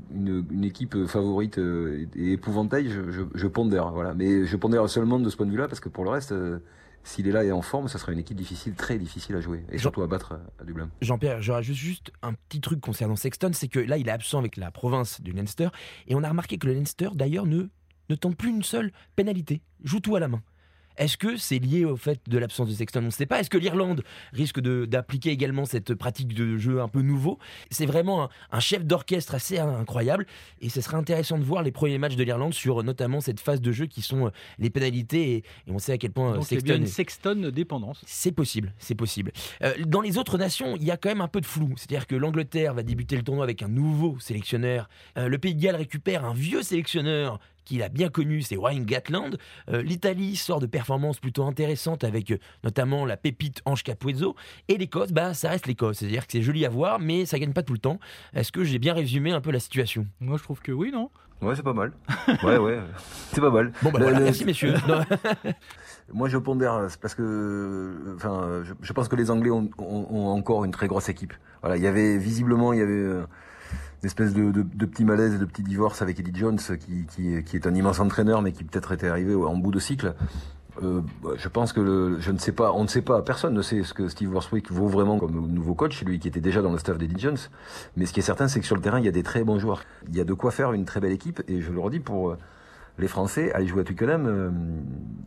équipe 0.63 1.07
favorite 1.07 1.59
et 1.59 2.33
épouvantail, 2.33 2.89
je, 2.91 3.11
je, 3.11 3.23
je, 3.33 3.47
pondère. 3.47 3.93
Voilà. 3.93 4.13
Mais 4.13 4.45
je 4.45 4.57
pondère 4.57 4.89
seulement 4.91 5.21
de 5.21 5.31
ce 5.31 5.37
point 5.37 5.47
de 5.47 5.53
vue-là, 5.53 5.69
parce 5.69 5.81
que 5.81 5.89
pour 5.89 6.05
le 6.05 6.11
reste 6.11 6.35
s'il 7.05 7.27
est 7.29 7.33
là 7.33 7.45
et 7.45 7.53
en 7.53 7.63
forme, 7.63 7.89
ça 7.89 7.99
sera 7.99 8.13
une 8.13 8.19
équipe 8.19 8.37
difficile, 8.37 8.75
très 8.75 8.99
difficile 8.99 9.37
à 9.37 9.41
jouer, 9.41 9.65
et 9.71 9.79
surtout 9.79 10.03
à 10.03 10.07
battre 10.07 10.39
à 10.59 10.65
Dublin. 10.65 10.91
Jean-Pierre, 11.01 11.43
je 11.43 11.53
rajoute 11.53 11.77
juste 11.77 12.13
un 12.23 12.35
petit 12.35 12.61
truc 12.61 12.81
concernant 12.81 13.17
Sexton, 13.17 13.51
c'est 13.53 13.69
que 13.69 13.81
là, 13.81 13.97
il 13.97 14.09
est 14.09 14.13
absent 14.13 14.39
avec 14.39 14.57
la 14.57 14.71
province 14.71 15.21
du 15.21 15.33
Leinster, 15.33 15.69
et 16.07 16.15
on 16.15 16.23
a 16.23 16.29
remarqué 16.29 16.59
que 16.59 16.67
le 16.67 16.75
Leinster, 16.75 17.09
d'ailleurs, 17.15 17.47
ne, 17.47 17.69
ne 18.09 18.15
tente 18.15 18.37
plus 18.37 18.51
une 18.51 18.63
seule 18.63 18.93
pénalité, 19.17 19.63
joue 19.83 20.01
tout 20.01 20.17
à 20.17 20.21
la 20.21 20.29
main. 20.29 20.43
Est-ce 20.97 21.17
que 21.17 21.37
c'est 21.37 21.59
lié 21.59 21.85
au 21.85 21.97
fait 21.97 22.21
de 22.29 22.39
l'absence 22.39 22.69
de 22.69 22.75
Sexton 22.75 23.01
On 23.03 23.07
ne 23.07 23.11
sait 23.11 23.27
pas. 23.27 23.41
Est-ce 23.41 23.51
que 23.51 23.59
l'Irlande 23.59 24.03
risque 24.33 24.61
d'appliquer 24.61 25.31
également 25.31 25.65
cette 25.65 25.95
pratique 25.95 26.35
de 26.35 26.59
jeu 26.59 26.81
un 26.81 26.89
peu 26.89 27.03
nouveau? 27.03 27.39
C'est 27.71 27.87
vraiment 27.87 28.29
un, 28.51 28.61
chef 28.61 28.85
d'orchestre 28.85 29.35
assez 29.35 29.59
incroyable 29.59 30.27
et 30.61 30.69
ce 30.69 30.81
serait 30.81 30.97
intéressant 30.97 31.39
de 31.39 31.45
voir 31.45 31.63
les 31.63 31.73
premiers 31.73 31.99
matchs 31.99 32.17
de 32.17 32.23
l'Irlande 32.23 32.55
sur 32.55 32.83
notamment 32.85 33.21
cette 33.21 33.41
phase 33.41 33.61
de 33.61 33.73
jeu 33.73 33.87
qui 33.87 34.03
sont 34.03 34.27
euh, 34.27 34.31
les 34.59 34.71
pénalités 34.71 35.37
et, 35.37 35.45
on 35.69 35.79
sait 35.79 35.93
à 35.93 35.99
quel 35.99 36.13
point 36.13 36.35
Donc 36.35 36.45
Sexton. 36.45 36.73
A 36.73 36.77
une 36.77 36.87
Sexton 36.87 37.51
dépendance. 37.53 38.03
C'est 38.07 38.33
possible, 38.33 38.73
c'est 38.79 38.95
possible. 38.95 39.33
Euh, 39.63 39.73
dans 39.87 40.01
les 40.01 40.19
autres 40.19 40.39
nations, 40.39 40.77
il 40.77 40.85
y 40.85 40.91
a 40.91 40.97
quand 40.97 41.09
même 41.09 41.21
un 41.21 41.29
peu 41.29 41.41
de 41.41 41.47
flou. 41.47 41.75
C'est-à-dire 41.77 42.07
que 42.07 42.15
l'Angleterre 42.15 42.75
va 42.75 42.83
débuter 42.83 43.17
le 43.17 43.23
tournoi 43.23 43.45
avec 43.45 43.63
un 43.63 43.69
nouveau 43.69 44.19
sélectionneur. 44.21 44.89
Euh, 45.19 45.29
le 45.29 45.39
Pays 45.39 45.55
de 45.55 45.61
Galles 45.61 45.77
récupère 45.77 46.25
un 46.25 46.35
vieux 46.35 46.63
sélectionneur 46.63 47.39
qu'il 47.65 47.83
a 47.83 47.89
bien 47.89 48.09
connu, 48.09 48.43
c'est 48.43 48.57
Wayne 48.57 48.85
Gatland. 48.85 49.39
Euh, 49.71 49.83
L'Italie 49.83 50.37
sort 50.37 50.61
de 50.61 50.67
performances 50.67 51.19
plutôt 51.21 51.45
intéressantes 51.45 52.05
avec 52.05 52.31
euh, 52.31 52.39
notamment 52.65 53.05
la 53.07 53.17
pépite 53.17 53.61
Ange 53.65 53.83
Capuezzo. 53.83 54.35
Et 54.69 54.77
l'Écosse, 54.79 55.13
bah, 55.13 55.35
ça 55.35 55.51
reste 55.51 55.67
l'Écosse. 55.67 55.99
C'est-à-dire 55.99 56.27
que 56.27 56.33
c'est 56.33 56.43
joli 56.43 56.65
à 56.67 56.69
voir, 56.69 56.99
mais 56.99 57.27
ça 57.27 57.39
gagne 57.39 57.53
pas 57.53 57.63
tout 57.63 57.73
le 57.75 57.79
temps. 57.79 57.99
Est-ce 58.35 58.53
que 58.53 58.65
j'ai 58.65 58.79
bien 58.79 58.95
résumé 58.95 59.33
un 59.33 59.41
peu 59.41 59.51
la 59.51 59.61
situation? 59.61 60.07
Moi, 60.21 60.37
je 60.39 60.43
trouve 60.43 60.61
que 60.61 60.73
oui, 60.73 60.91
non? 60.93 61.11
Ouais, 61.41 61.57
c'est 61.57 61.63
pas 61.65 61.73
mal. 61.73 61.93
Ouais, 62.45 62.57
ouais, 62.59 62.79
c'est 63.33 63.41
pas 63.41 63.51
mal. 63.51 63.73
Bon, 63.83 63.91
bah 63.91 63.99
Le- 63.99 64.05
voilà, 64.05 64.19
le- 64.21 64.25
merci 64.27 64.45
messieurs. 64.45 64.75
Non. 64.89 65.01
Moi, 66.13 66.29
je 66.29 66.37
pondère, 66.37 66.87
parce 67.01 67.15
que, 67.15 68.15
enfin, 68.17 68.63
je, 68.65 68.75
je 68.81 68.93
pense 68.93 69.09
que 69.09 69.17
les 69.17 69.31
Anglais 69.31 69.51
ont, 69.51 69.71
ont- 69.79 70.07
ont 70.11 70.27
encore 70.29 70.65
une 70.65 70.71
très 70.73 70.87
grosse 70.89 71.09
équipe. 71.09 71.33
Voilà, 71.63 71.77
il 71.77 71.83
y 71.83 71.87
avait 71.87 72.19
visiblement, 72.19 72.73
il 72.73 72.81
y 72.81 72.83
avait 72.83 72.93
euh, 72.93 73.25
espèce 74.05 74.35
de, 74.35 74.51
de, 74.51 74.63
de 74.63 74.87
petit 74.87 75.05
malaise, 75.05 75.39
de 75.39 75.45
petit 75.45 75.63
divorce 75.63 76.03
avec 76.03 76.19
Eddie 76.19 76.39
Jones, 76.39 76.59
qui, 76.59 77.07
qui, 77.07 77.43
qui 77.45 77.57
est 77.57 77.67
un 77.67 77.75
immense 77.75 78.01
entraîneur, 78.01 78.43
mais 78.43 78.53
qui 78.53 78.65
peut-être 78.65 78.93
était 78.93 79.09
arrivé 79.09 79.35
en 79.35 79.57
bout 79.57 79.71
de 79.71 79.79
cycle. 79.79 80.15
Euh, 80.83 81.03
bah, 81.23 81.33
je 81.37 81.49
pense 81.49 81.73
que 81.75 81.81
le, 81.81 82.19
je 82.19 82.31
ne 82.33 82.39
sais 82.39 82.53
pas, 82.53 82.73
on 82.73 82.83
ne 82.83 82.89
sait 82.89 83.03
pas, 83.03 83.21
personne 83.23 83.53
ne 83.53 83.61
sait 83.61 83.83
ce 83.83 83.93
que 83.93 84.09
Steve 84.09 84.33
Warswick 84.33 84.73
vaut 84.73 84.89
vraiment 84.89 85.19
comme 85.19 85.53
nouveau 85.53 85.75
coach, 85.75 86.03
lui 86.03 86.19
qui 86.19 86.29
était 86.29 86.41
déjà 86.41 86.63
dans 86.63 86.73
le 86.73 86.79
staff 86.79 86.97
d'Eddie 86.97 87.21
Jones. 87.21 87.37
Mais 87.97 88.07
ce 88.07 88.13
qui 88.13 88.21
est 88.21 88.23
certain, 88.23 88.49
c'est 88.49 88.59
que 88.59 88.67
sur 88.67 88.77
le 88.77 88.83
terrain, 88.83 88.99
il 88.99 89.05
y 89.05 89.09
a 89.09 89.13
des 89.13 89.23
très 89.23 89.45
bons 89.45 89.59
joueurs. 89.59 89.83
Il 90.09 90.17
y 90.17 90.21
a 90.21 90.25
de 90.25 90.33
quoi 90.33 90.51
faire 90.51 90.73
une 90.73 90.87
très 90.87 91.01
belle 91.01 91.13
équipe, 91.13 91.43
et 91.47 91.61
je 91.61 91.71
le 91.71 91.79
redis 91.79 92.01
pour 92.01 92.31
euh, 92.31 92.39
les 92.99 93.09
Français, 93.09 93.53
aller 93.53 93.67
jouer 93.67 93.81
à 93.81 93.85
Twickenham, 93.85 94.27
euh, 94.27 94.51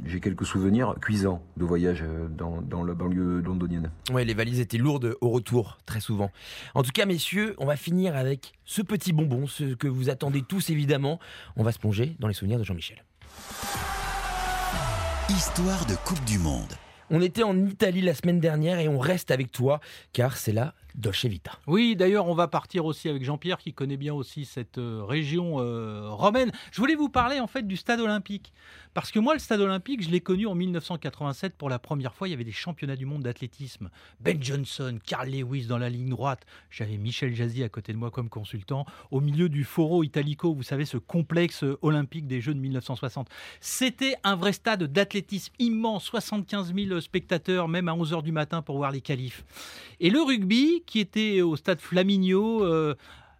j'ai 0.06 0.20
quelques 0.20 0.46
souvenirs 0.46 0.96
cuisants 1.02 1.42
de 1.58 1.66
voyage 1.66 2.04
euh, 2.04 2.28
dans, 2.30 2.62
dans 2.62 2.84
la 2.84 2.94
banlieue 2.94 3.42
londonienne. 3.42 3.92
Ouais, 4.12 4.24
les 4.24 4.34
valises 4.34 4.60
étaient 4.60 4.78
lourdes 4.78 5.16
au 5.22 5.30
retour, 5.30 5.78
très 5.86 6.00
souvent. 6.00 6.32
En 6.76 6.84
tout 6.84 6.92
cas, 6.92 7.06
messieurs, 7.06 7.56
on 7.58 7.66
va 7.66 7.76
finir 7.76 8.16
avec 8.16 8.54
ce 8.66 8.82
petit 8.82 9.14
bonbon, 9.14 9.48
ce 9.48 9.74
que 9.74 9.88
vous 9.88 10.10
attendez 10.10 10.44
tous 10.44 10.70
évidemment. 10.70 11.20
On 11.56 11.64
va 11.64 11.72
se 11.72 11.80
plonger 11.80 12.16
dans 12.20 12.28
les 12.28 12.34
souvenirs 12.34 12.60
de 12.60 12.64
Jean-Michel. 12.64 13.04
Histoire 15.30 15.86
de 15.88 15.96
Coupe 16.06 16.24
du 16.26 16.38
Monde. 16.38 16.74
On 17.10 17.22
était 17.22 17.44
en 17.44 17.58
Italie 17.66 18.02
la 18.02 18.14
semaine 18.14 18.40
dernière 18.40 18.80
et 18.80 18.88
on 18.88 19.00
reste 19.00 19.32
avec 19.32 19.52
toi, 19.52 19.80
car 20.14 20.38
c'est 20.38 20.54
la 20.54 20.74
Dolce 20.98 21.26
Vita. 21.26 21.60
Oui, 21.68 21.96
d'ailleurs, 21.96 22.28
on 22.28 22.34
va 22.34 22.48
partir 22.48 22.86
aussi 22.86 23.10
avec 23.10 23.24
Jean-Pierre 23.24 23.58
qui 23.58 23.74
connaît 23.74 23.98
bien 23.98 24.14
aussi 24.14 24.46
cette 24.46 24.78
euh, 24.78 25.04
région 25.04 25.60
euh, 25.60 26.10
romaine. 26.10 26.52
Je 26.72 26.80
voulais 26.80 26.96
vous 26.96 27.10
parler 27.10 27.40
en 27.40 27.48
fait 27.48 27.68
du 27.68 27.76
stade 27.76 28.00
olympique. 28.00 28.54
Parce 28.96 29.12
que 29.12 29.20
moi, 29.20 29.34
le 29.34 29.40
stade 29.40 29.60
olympique, 29.60 30.02
je 30.04 30.10
l'ai 30.10 30.22
connu 30.22 30.48
en 30.48 30.56
1987 30.56 31.58
pour 31.58 31.70
la 31.70 31.80
première 31.80 32.16
fois. 32.16 32.30
Il 32.30 32.32
y 32.32 32.34
avait 32.34 32.46
des 32.46 32.54
championnats 32.54 32.96
du 32.96 33.06
monde 33.06 33.24
d'athlétisme. 33.24 33.90
Ben 34.22 34.42
Johnson, 34.42 35.00
Carl 35.06 35.30
Lewis 35.30 35.66
dans 35.66 35.78
la 35.78 35.90
ligne 35.90 36.08
droite. 36.08 36.46
J'avais 36.70 36.96
Michel 36.96 37.36
Jazzy 37.36 37.62
à 37.62 37.68
côté 37.68 37.92
de 37.92 37.98
moi 37.98 38.10
comme 38.10 38.30
consultant. 38.30 38.86
Au 39.12 39.20
milieu 39.20 39.50
du 39.50 39.66
Foro 39.66 40.02
Italico, 40.04 40.54
vous 40.54 40.64
savez, 40.64 40.86
ce 40.86 40.96
complexe 40.96 41.66
euh, 41.66 41.78
olympique 41.82 42.26
des 42.26 42.40
Jeux 42.40 42.54
de 42.54 42.60
1960. 42.60 43.28
C'était 43.60 44.16
un 44.24 44.38
vrai 44.38 44.54
stade 44.54 44.84
d'athlétisme 44.84 45.54
immense, 45.60 46.06
75 46.06 46.74
000 46.74 47.02
spectateurs, 47.02 47.68
même 47.68 47.90
à 47.90 47.94
11h 47.94 48.24
du 48.24 48.32
matin 48.32 48.62
pour 48.62 48.78
voir 48.78 48.92
les 48.92 49.02
qualifs. 49.02 49.44
Et 50.00 50.10
le 50.10 50.22
rugby, 50.22 50.85
qui 50.86 51.00
était 51.00 51.42
au 51.42 51.56
stade 51.56 51.80
Flaminio, 51.82 52.64
euh, 52.64 52.96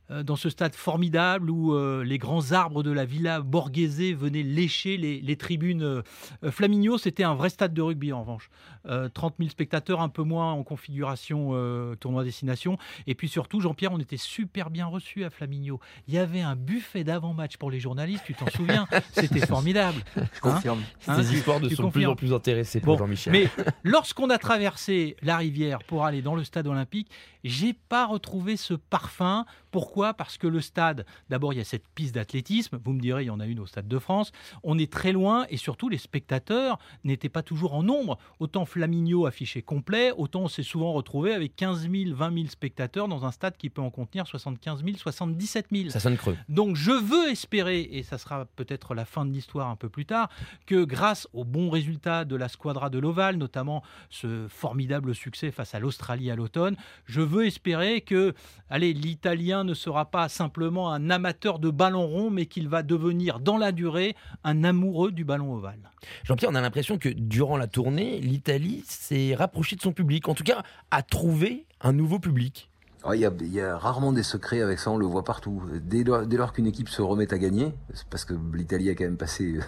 dans 0.10 0.36
ce 0.36 0.50
stade 0.50 0.76
formidable 0.76 1.50
où 1.50 1.74
euh, 1.74 2.04
les 2.04 2.18
grands 2.20 2.52
arbres 2.52 2.84
de 2.84 2.92
la 2.92 3.06
Villa 3.06 3.42
Borghese 3.42 4.14
venaient 4.14 4.44
lécher 4.44 4.98
les, 4.98 5.20
les 5.20 5.36
tribunes. 5.36 5.82
euh, 5.82 6.02
euh, 6.44 6.52
Flaminio, 6.52 6.98
c'était 7.00 7.24
un 7.24 7.34
vrai 7.34 7.50
stade 7.50 7.74
de 7.74 7.82
rugby 7.82 8.14
en 8.14 8.22
revanche. 8.22 8.50
Euh, 8.88 9.10
30 9.10 9.36
000 9.40 9.50
spectateurs, 9.50 10.02
un 10.02 10.10
peu 10.10 10.22
moins 10.22 10.52
en 10.52 10.62
configuration 10.64 11.50
euh, 11.54 11.96
tournoi 11.96 12.24
destination. 12.24 12.78
Et 13.08 13.16
puis 13.16 13.28
surtout, 13.28 13.60
Jean-Pierre, 13.62 13.94
on 13.94 14.00
était 14.00 14.18
super 14.18 14.70
bien 14.70 14.86
reçus 14.86 15.24
à 15.24 15.32
Flaminio. 15.32 15.80
Il 16.08 16.14
y 16.14 16.20
avait 16.20 16.42
un 16.42 16.56
buffet 16.56 17.04
d'avant-match 17.04 17.58
pour 17.58 17.72
les 17.72 17.80
journalistes, 17.80 18.24
tu 18.26 18.36
t'en 18.36 18.48
souviens? 18.52 18.86
C'était 19.14 19.46
formidable. 19.46 20.04
Je 20.16 20.22
Hein? 20.22 20.26
confirme. 20.40 20.82
Hein? 21.08 21.24
Ces 21.24 21.34
histoires 21.34 21.60
de 21.60 21.70
sont 21.70 21.88
de 21.88 21.90
plus 21.92 22.06
en 22.06 22.16
plus 22.16 22.32
intéressées 22.34 22.80
pour 22.80 22.94
Bon, 22.94 23.00
Jean-Michel. 23.06 23.34
Mais 23.34 23.48
lorsqu'on 23.84 24.30
a 24.30 24.38
traversé 24.38 25.16
la 25.24 25.38
rivière 25.38 25.80
pour 25.84 26.06
aller 26.06 26.22
dans 26.22 26.36
le 26.36 26.44
stade 26.44 26.68
olympique, 26.68 27.10
j'ai 27.44 27.74
pas 27.74 28.06
retrouvé 28.06 28.56
ce 28.56 28.76
parfum. 28.76 29.46
Pourquoi? 29.72 29.95
Parce 30.18 30.38
que 30.38 30.48
le 30.48 30.62
stade, 30.62 31.06
d'abord, 31.30 31.54
il 31.54 31.58
y 31.58 31.62
a 31.62 31.66
cette 31.66 31.88
piste 31.88 32.16
d'athlétisme. 32.16 32.80
Vous 32.84 32.94
me 32.94 33.00
direz, 33.00 33.24
il 33.24 33.28
y 33.28 33.30
en 33.30 33.40
a 33.40 33.46
une 33.46 33.60
au 33.60 33.66
Stade 33.66 33.88
de 33.88 34.00
France. 34.00 34.32
On 34.64 34.78
est 34.78 34.92
très 34.92 35.12
loin 35.12 35.46
et 35.50 35.58
surtout, 35.58 35.90
les 35.90 35.98
spectateurs 35.98 36.80
n'étaient 37.04 37.30
pas 37.30 37.44
toujours 37.44 37.74
en 37.74 37.84
nombre. 37.84 38.18
Autant 38.40 38.66
Flaminio 38.66 39.26
affiché 39.26 39.62
complet, 39.62 40.12
autant 40.18 40.42
on 40.42 40.48
s'est 40.48 40.64
souvent 40.64 40.94
retrouvé 40.94 41.34
avec 41.34 41.56
15 41.56 41.90
000, 41.90 42.16
20 42.16 42.34
000 42.34 42.48
spectateurs 42.48 43.08
dans 43.08 43.26
un 43.26 43.32
stade 43.32 43.58
qui 43.58 43.70
peut 43.70 43.82
en 43.82 43.90
contenir 43.90 44.28
75 44.28 44.84
000, 44.84 44.98
77 44.98 45.68
000. 45.72 45.90
Ça 45.90 46.00
sonne 46.00 46.18
creux. 46.18 46.38
Donc 46.50 46.76
je 46.76 46.92
veux 46.92 47.30
espérer, 47.30 47.82
et 47.82 48.04
ça 48.04 48.18
sera 48.18 48.46
peut-être 48.46 48.94
la 48.94 49.06
fin 49.06 49.26
de 49.26 49.32
l'histoire 49.32 49.70
un 49.70 49.76
peu 49.76 49.90
plus 49.90 50.06
tard, 50.06 50.30
que 50.66 50.84
grâce 50.84 51.28
aux 51.34 51.44
bons 51.44 51.70
résultats 51.70 52.26
de 52.26 52.36
la 52.36 52.48
squadra 52.48 52.90
de 52.90 53.00
l'Oval, 53.00 53.38
notamment 53.38 53.84
ce 54.10 54.48
formidable 54.50 55.16
succès 55.16 55.52
face 55.52 55.76
à 55.76 55.80
l'Australie 55.80 56.32
à 56.32 56.36
l'automne, 56.36 56.76
je 57.06 57.22
veux 57.22 57.46
espérer 57.46 58.02
que, 58.02 58.34
allez, 58.70 58.94
l'Italien 58.94 59.64
ne 59.64 59.74
sera 59.86 60.06
pas 60.06 60.30
simplement 60.30 60.92
un 60.92 61.12
amateur 61.12 61.60
de 61.60 61.70
ballon 61.70 62.08
rond, 62.08 62.32
mais 62.32 62.48
qu'il 62.48 62.68
va 62.68 62.82
devenir 62.82 63.40
dans 63.40 63.58
la 63.58 63.72
durée 63.72 64.16
un 64.44 64.64
amoureux 64.64 65.12
du 65.12 65.24
ballon 65.24 65.54
ovale. 65.54 65.92
Jean-Pierre, 66.24 66.50
on 66.52 66.56
a 66.56 66.62
l'impression 66.62 66.98
que 66.98 67.10
durant 67.10 67.56
la 67.58 67.68
tournée, 67.68 68.20
l'Italie 68.20 68.84
s'est 68.88 69.36
rapprochée 69.36 69.76
de 69.76 69.82
son 69.82 69.92
public, 69.92 70.28
en 70.28 70.34
tout 70.34 70.44
cas 70.44 70.64
a 70.90 71.04
trouvé 71.04 71.66
un 71.82 71.94
nouveau 71.94 72.20
public. 72.20 72.70
Il 73.14 73.20
y, 73.20 73.26
a, 73.26 73.32
il 73.40 73.54
y 73.54 73.62
a 73.62 73.78
rarement 73.78 74.12
des 74.12 74.24
secrets 74.24 74.62
avec 74.62 74.80
ça, 74.80 74.90
on 74.92 74.98
le 74.98 75.06
voit 75.06 75.24
partout. 75.24 75.62
Dès 75.84 76.04
lors, 76.04 76.26
dès 76.26 76.38
lors 76.38 76.54
qu'une 76.54 76.66
équipe 76.66 76.90
se 76.90 77.02
remet 77.02 77.32
à 77.34 77.38
gagner, 77.38 77.74
parce 78.10 78.26
que 78.26 78.34
l'Italie 78.54 78.90
a 78.90 78.96
quand 78.96 79.04
même 79.04 79.18
passé 79.18 79.58
euh, 79.58 79.62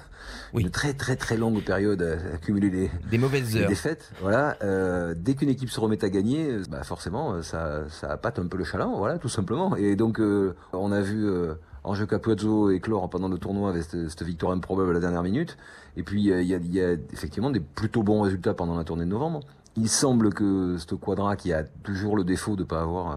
Oui. 0.53 0.63
une 0.63 0.71
très 0.71 0.93
très 0.93 1.15
très 1.15 1.37
longue 1.37 1.61
période 1.63 2.01
à 2.01 2.35
accumuler 2.35 2.69
les, 2.69 2.91
Des 3.11 3.17
mauvaises 3.17 3.53
les 3.53 3.61
heures. 3.61 3.69
défaites, 3.69 4.11
voilà. 4.21 4.57
euh, 4.63 5.13
dès 5.15 5.35
qu'une 5.35 5.49
équipe 5.49 5.69
se 5.69 5.79
remet 5.79 6.03
à 6.03 6.09
gagner, 6.09 6.57
bah 6.69 6.83
forcément, 6.83 7.41
ça, 7.43 7.83
ça 7.89 8.09
appâte 8.11 8.39
un 8.39 8.47
peu 8.47 8.57
le 8.57 8.63
chaland, 8.63 8.97
voilà, 8.97 9.17
tout 9.19 9.29
simplement. 9.29 9.75
Et 9.75 9.95
donc, 9.95 10.19
euh, 10.19 10.55
on 10.73 10.91
a 10.91 11.01
vu 11.01 11.25
euh, 11.29 11.53
Ange 11.83 12.05
Capuzzo 12.07 12.71
éclore 12.71 13.09
pendant 13.09 13.29
le 13.29 13.37
tournoi 13.37 13.69
avec 13.69 13.83
cette, 13.83 14.09
cette 14.09 14.23
victoire 14.23 14.51
improbable 14.51 14.89
à 14.89 14.93
la 14.93 14.99
dernière 14.99 15.23
minute. 15.23 15.57
Et 15.95 16.03
puis, 16.03 16.21
il 16.21 16.27
y, 16.27 16.33
a, 16.33 16.41
il 16.41 16.73
y 16.73 16.81
a 16.81 16.91
effectivement 17.13 17.49
des 17.49 17.59
plutôt 17.59 18.03
bons 18.03 18.21
résultats 18.21 18.53
pendant 18.53 18.75
la 18.77 18.83
tournée 18.83 19.05
de 19.05 19.09
novembre. 19.09 19.39
Il 19.77 19.89
semble 19.89 20.33
que 20.33 20.77
ce 20.77 20.95
quadra 20.95 21.35
qui 21.35 21.53
a 21.53 21.63
toujours 21.63 22.17
le 22.17 22.23
défaut 22.23 22.55
de 22.55 22.63
pas 22.63 22.81
avoir 22.81 23.11
euh, 23.11 23.15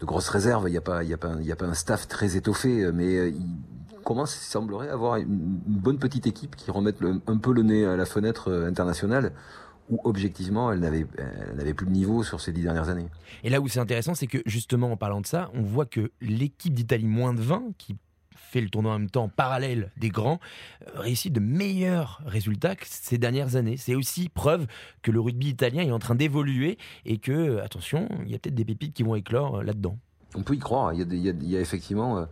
de 0.00 0.04
grosses 0.04 0.28
réserves, 0.28 0.64
il 0.68 0.72
n'y 0.72 0.76
a 0.76 0.80
pas, 0.80 1.04
y 1.04 1.14
a 1.14 1.16
pas, 1.16 1.34
y 1.40 1.52
un 1.52 1.74
staff 1.74 2.08
très 2.08 2.36
étoffé, 2.36 2.82
euh, 2.82 2.92
mais 2.92 3.16
euh, 3.16 3.28
il 3.28 4.02
commence, 4.02 4.34
il 4.36 4.44
semblerait 4.44 4.88
avoir 4.88 5.16
une, 5.16 5.28
bonne 5.28 5.98
petite 5.98 6.26
équipe 6.26 6.56
qui 6.56 6.72
remette 6.72 6.96
un 7.26 7.36
peu 7.36 7.52
le 7.52 7.62
nez 7.62 7.86
à 7.86 7.96
la 7.96 8.04
fenêtre 8.04 8.50
internationale, 8.66 9.32
où 9.90 10.00
objectivement 10.02 10.72
elle 10.72 10.80
n'avait, 10.80 11.06
elle 11.18 11.56
n'avait 11.56 11.74
plus 11.74 11.86
de 11.86 11.92
niveau 11.92 12.24
sur 12.24 12.40
ces 12.40 12.50
dix 12.52 12.62
dernières 12.62 12.88
années. 12.88 13.08
Et 13.44 13.50
là 13.50 13.60
où 13.60 13.68
c'est 13.68 13.80
intéressant, 13.80 14.14
c'est 14.14 14.26
que 14.26 14.38
justement 14.46 14.90
en 14.90 14.96
parlant 14.96 15.20
de 15.20 15.26
ça, 15.26 15.50
on 15.54 15.62
voit 15.62 15.86
que 15.86 16.10
l'équipe 16.20 16.74
d'Italie 16.74 17.06
moins 17.06 17.32
de 17.32 17.40
20, 17.40 17.62
qui 17.78 17.96
fait 18.50 18.60
le 18.60 18.68
tournoi 18.68 18.92
en 18.94 18.98
même 18.98 19.10
temps 19.10 19.28
parallèle 19.28 19.90
des 19.96 20.08
grands, 20.08 20.40
euh, 20.88 21.00
réussit 21.00 21.32
de 21.32 21.40
meilleurs 21.40 22.20
résultats 22.26 22.74
que 22.74 22.84
ces 22.86 23.16
dernières 23.16 23.54
années. 23.56 23.76
C'est 23.76 23.94
aussi 23.94 24.28
preuve 24.28 24.66
que 25.02 25.10
le 25.12 25.20
rugby 25.20 25.48
italien 25.50 25.82
est 25.84 25.92
en 25.92 25.98
train 26.00 26.16
d'évoluer 26.16 26.76
et 27.06 27.18
que, 27.18 27.30
euh, 27.32 27.64
attention, 27.64 28.08
il 28.24 28.32
y 28.32 28.34
a 28.34 28.38
peut-être 28.38 28.54
des 28.56 28.64
pépites 28.64 28.92
qui 28.94 29.02
vont 29.04 29.14
éclore 29.14 29.58
euh, 29.58 29.62
là-dedans. 29.62 29.96
On 30.34 30.42
peut 30.42 30.54
y 30.54 30.58
croire. 30.58 30.92
Il 30.92 30.98
y 30.98 31.02
a, 31.02 31.04
des- 31.04 31.16
il 31.16 31.22
y 31.22 31.28
a, 31.28 31.32
il 31.32 31.48
y 31.50 31.56
a 31.56 31.60
effectivement. 31.60 32.26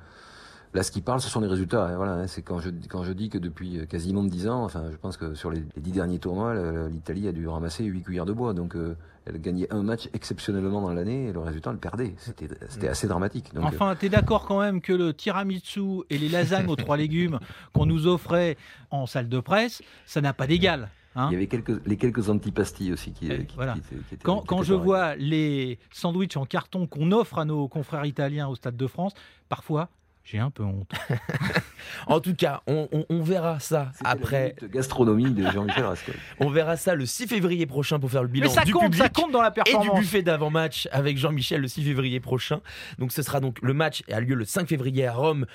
Là, 0.74 0.82
ce 0.82 0.90
qui 0.90 1.00
parle, 1.00 1.20
ce 1.20 1.28
sont 1.30 1.40
les 1.40 1.46
résultats. 1.48 1.96
voilà, 1.96 2.12
hein, 2.12 2.26
c'est 2.26 2.42
quand 2.42 2.58
je, 2.60 2.70
quand 2.88 3.02
je 3.02 3.12
dis 3.12 3.28
que 3.30 3.38
depuis 3.38 3.78
euh, 3.78 3.86
quasiment 3.86 4.22
10 4.22 4.48
ans, 4.48 4.64
enfin, 4.64 4.84
je 4.90 4.96
pense 4.96 5.16
que 5.16 5.34
sur 5.34 5.50
les, 5.50 5.60
les 5.76 5.82
10 5.82 5.92
derniers 5.92 6.18
tournois, 6.18 6.54
l'Italie 6.88 7.26
a 7.28 7.32
dû 7.32 7.48
ramasser 7.48 7.84
8 7.84 8.02
cuillères 8.02 8.26
de 8.26 8.32
bois. 8.32 8.52
Donc, 8.54 8.76
euh, 8.76 8.96
elle 9.26 9.40
gagnait 9.40 9.70
un 9.72 9.82
match 9.82 10.08
exceptionnellement 10.14 10.80
dans 10.80 10.92
l'année 10.92 11.26
et 11.28 11.32
le 11.32 11.40
résultat, 11.40 11.70
elle 11.70 11.78
perdait. 11.78 12.14
C'était 12.18 12.48
c'était 12.68 12.88
assez 12.88 13.06
dramatique. 13.06 13.52
Donc, 13.54 13.64
euh, 13.64 13.68
Enfin, 13.68 13.94
tu 13.98 14.06
es 14.06 14.08
d'accord 14.08 14.46
quand 14.46 14.60
même 14.60 14.80
que 14.80 14.92
le 14.92 15.12
tiramisu 15.14 16.02
et 16.10 16.18
les 16.18 16.28
lasagnes 16.28 16.68
aux 16.68 16.76
trois 16.76 16.96
légumes 16.96 17.38
qu'on 17.72 17.86
nous 17.86 18.06
offrait 18.06 18.56
en 18.90 19.06
salle 19.06 19.28
de 19.28 19.40
presse, 19.40 19.82
ça 20.06 20.20
n'a 20.20 20.32
pas 20.32 20.46
d'égal. 20.46 20.90
hein. 21.14 21.28
il 21.30 21.34
y 21.34 21.36
avait 21.36 21.46
quelques, 21.46 21.84
les 21.86 21.96
quelques 21.96 22.28
antipastilles 22.30 22.92
aussi 22.92 23.12
qui, 23.12 23.28
Eh, 23.30 23.44
qui- 23.46 23.56
voilà. 23.56 23.72
qui 23.74 23.78
étaient- 23.80 23.96
qui 24.08 24.14
étaient- 24.14 24.24
Quand, 24.24 24.40
qui 24.40 24.46
quand 24.46 24.56
étaient 24.58 24.66
je 24.66 24.74
vois 24.74 25.16
les 25.16 25.78
sandwichs 25.90 26.36
en 26.36 26.44
carton 26.46 26.86
qu'on 26.86 27.10
offre 27.12 27.38
à 27.38 27.44
nos 27.44 27.68
confrères 27.68 28.04
italiens 28.06 28.48
au 28.48 28.54
Stade 28.54 28.76
de 28.76 28.86
France, 28.86 29.12
parfois, 29.48 29.88
j'ai 30.30 30.38
un 30.38 30.50
peu 30.50 30.62
honte. 30.64 30.90
En 32.06 32.20
tout 32.20 32.34
cas, 32.34 32.60
on, 32.66 32.86
on- 32.92 33.06
on 33.08 33.22
verra 33.22 33.60
ça 33.60 33.92
la 34.02 34.10
après. 34.10 34.54
minute 34.60 34.72
gastronomie 34.72 35.30
de 35.30 35.50
Jean-Michel 35.50 35.84
Rascol. 35.84 36.14
On 36.40 36.50
verra 36.50 36.76
ça 36.76 36.94
le 36.94 37.06
6 37.06 37.26
février 37.26 37.66
prochain 37.66 37.98
pour 37.98 38.10
faire 38.10 38.22
le 38.22 38.28
bilan 38.28 38.46
Mais 38.48 38.52
ça 38.54 38.62
du 38.64 38.72
compte, 38.72 38.84
public. 38.92 39.02
ça 39.02 39.08
compte 39.08 39.32
dans 39.32 39.40
la 39.42 39.48
et 39.48 39.52
du 39.52 39.62
performance. 39.62 39.98
buffet 40.00 40.22
d'avant-match 40.22 40.86
avec 40.92 41.16
Jean-Michel 41.18 41.60
le 41.62 41.68
6 41.68 41.82
février 41.84 42.20
prochain. 42.20 42.60
Donc 42.98 43.12
ce 43.12 43.22
sera 43.22 43.40
donc 43.40 43.58
le 43.62 43.72
match 43.74 44.02
a 44.12 44.20
lieu 44.20 44.34
le 44.34 44.44
5 44.44 44.68
février 44.68 45.06
à 45.06 45.12
Rome 45.14 45.46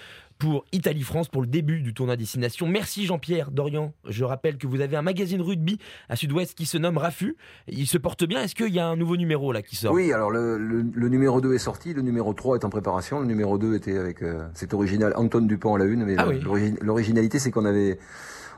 pour 0.43 0.65
Italie-France 0.73 1.29
pour 1.29 1.41
le 1.41 1.47
début 1.47 1.79
du 1.79 1.93
tournoi 1.93 2.17
destination. 2.17 2.67
Merci 2.67 3.05
Jean-Pierre 3.05 3.49
Dorian. 3.49 3.93
Je 4.09 4.25
rappelle 4.25 4.57
que 4.57 4.67
vous 4.67 4.81
avez 4.81 4.97
un 4.97 5.01
magazine 5.01 5.41
rugby 5.41 5.79
à 6.09 6.17
Sud-Ouest 6.17 6.53
qui 6.53 6.65
se 6.65 6.77
nomme 6.77 6.97
Rafu. 6.97 7.37
Il 7.69 7.87
se 7.87 7.97
porte 7.97 8.25
bien. 8.25 8.41
Est-ce 8.41 8.53
qu'il 8.53 8.73
y 8.73 8.79
a 8.79 8.85
un 8.85 8.97
nouveau 8.97 9.15
numéro 9.15 9.53
là 9.53 9.61
qui 9.61 9.77
sort? 9.77 9.93
Oui, 9.93 10.11
alors 10.11 10.31
le, 10.31 10.57
le- 10.57 10.83
le 10.93 11.07
numéro 11.07 11.39
2 11.39 11.53
est 11.53 11.59
sorti, 11.59 11.93
le 11.93 12.01
numéro 12.01 12.33
3 12.33 12.57
est 12.57 12.65
en 12.65 12.69
préparation. 12.69 13.21
Le 13.21 13.25
numéro 13.25 13.57
2 13.57 13.73
était 13.75 13.97
avec, 13.97 14.21
euh, 14.21 14.45
c'est 14.53 14.73
original, 14.73 15.13
Antoine 15.15 15.47
Dupont 15.47 15.75
à 15.75 15.79
la 15.79 15.85
une, 15.85 16.03
mais 16.03 16.15
Ah 16.17 16.27
oui. 16.27 16.41
l'originalité 16.81 17.39
c'est 17.39 17.49
qu'on 17.51 17.63
avait, 17.63 17.97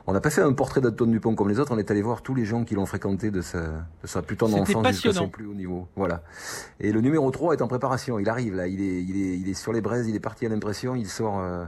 on 0.06 0.12
n'a 0.12 0.20
pas 0.20 0.30
fait 0.30 0.42
un 0.42 0.52
portrait 0.52 0.80
d'Antoine 0.80 1.10
Dupont 1.10 1.34
comme 1.34 1.48
les 1.48 1.58
autres, 1.58 1.72
on 1.74 1.78
est 1.78 1.90
allé 1.90 2.02
voir 2.02 2.22
tous 2.22 2.34
les 2.34 2.44
gens 2.44 2.64
qui 2.64 2.74
l'ont 2.74 2.86
fréquenté 2.86 3.30
de 3.30 3.40
sa, 3.40 3.60
de 3.60 4.06
sa 4.06 4.22
plus 4.22 4.36
tendre 4.36 4.56
C'était 4.58 4.76
enfance 4.76 4.86
jusqu'à 4.92 5.12
son 5.12 5.28
plus 5.28 5.46
haut 5.46 5.54
niveau. 5.54 5.88
Voilà. 5.96 6.22
Et 6.80 6.92
le 6.92 7.00
numéro 7.00 7.30
3 7.30 7.54
est 7.54 7.62
en 7.62 7.68
préparation, 7.68 8.18
il 8.18 8.28
arrive 8.28 8.54
là, 8.54 8.66
il 8.68 8.80
est, 8.80 9.02
il 9.02 9.16
est, 9.16 9.38
il 9.38 9.48
est 9.48 9.54
sur 9.54 9.72
les 9.72 9.80
braises, 9.80 10.08
il 10.08 10.14
est 10.14 10.20
parti 10.20 10.46
à 10.46 10.48
l'impression, 10.48 10.94
il 10.94 11.06
sort 11.06 11.40
euh, 11.40 11.64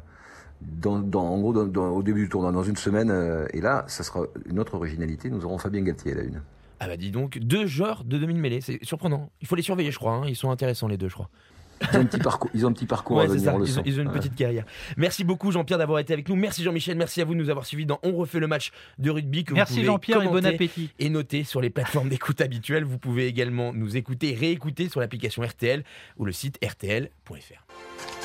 dans, 0.61 0.99
dans- 0.99 1.25
en 1.27 1.39
gros, 1.41 1.53
dans- 1.53 1.67
dans- 1.67 1.89
au 1.91 2.03
début 2.03 2.23
du 2.23 2.29
tournoi, 2.29 2.53
dans 2.53 2.63
une 2.63 2.77
semaine. 2.77 3.11
euh, 3.11 3.47
et 3.53 3.61
là, 3.61 3.85
ça 3.89 4.03
sera 4.05 4.23
une 4.47 4.59
autre 4.59 4.75
originalité. 4.75 5.31
Nous 5.31 5.45
aurons 5.45 5.59
Fabien 5.59 5.83
Galtier 5.83 6.13
à 6.13 6.17
la 6.17 6.23
une. 6.23 6.41
Ah 6.81 6.87
bah 6.87 6.97
dis 6.97 7.11
donc, 7.11 7.39
deux 7.39 7.67
joueurs 7.67 8.05
de 8.05 8.19
demi-mêlée, 8.19 8.61
c'est 8.61 8.79
surprenant. 8.85 9.31
Il 9.41 9.49
faut 9.49 9.57
les 9.57 9.63
surveiller, 9.63 9.91
je 9.91 9.99
crois. 9.99 10.13
hein. 10.13 10.23
Ils 10.29 10.37
sont 10.37 10.51
intéressants 10.53 10.87
les 10.87 10.97
deux, 10.97 11.09
je 11.09 11.15
crois. 11.15 11.29
Ils 11.93 11.97
ont 11.97 12.01
un 12.01 12.05
petit 12.07 12.19
parcours, 12.19 12.51
ils 12.55 12.67
ont 12.67 12.69
un 12.69 12.73
petit 12.73 12.87
parcours 12.87 13.17
Ouais, 13.19 13.25
à 13.25 13.29
c'est 13.29 13.35
venir, 13.35 13.45
ça. 13.51 13.55
on 13.55 13.59
le 13.59 13.67
Ils, 13.67 13.71
ont, 13.71 13.75
sent. 13.75 13.83
ils 13.87 13.99
ont 13.99 14.03
une 14.03 14.09
Ouais. 14.09 14.15
petite 14.15 14.35
carrière. 14.35 14.65
Merci 14.97 15.25
beaucoup 15.25 15.53
Jean-Pierre 15.53 15.79
d'avoir 15.79 15.99
été 16.01 16.13
avec 16.13 16.29
nous. 16.29 16.37
Merci 16.37 16.63
Jean-Michel. 16.63 16.97
Merci 16.97 17.21
à 17.21 17.25
vous 17.25 17.35
de 17.35 17.39
nous 17.39 17.51
avoir 17.51 17.67
suivis 17.67 17.87
dans 17.87 17.99
On 18.03 18.13
refait 18.17 18.41
le 18.41 18.47
match 18.49 18.71
de 18.99 19.11
rugby. 19.11 19.45
Que 19.45 19.51
vous 19.51 19.57
Merci 19.57 19.75
pouvez 19.75 19.87
Jean-Pierre 19.87 20.23
et 20.23 20.29
bon 20.29 20.45
appétit. 20.45 20.91
Et 20.99 21.09
noter 21.11 21.45
sur 21.45 21.61
les 21.61 21.71
plateformes 21.71 22.09
d'écoute 22.09 22.41
habituelles. 22.41 22.85
Vous 22.85 22.99
pouvez 22.99 23.27
également 23.27 23.73
nous 23.73 23.97
écouter, 23.97 24.35
réécouter 24.35 24.89
sur 24.89 25.01
l'application 25.01 25.43
RTL 25.43 25.85
ou 26.17 26.25
le 26.25 26.33
site 26.33 26.59
rtl.fr. 26.65 28.18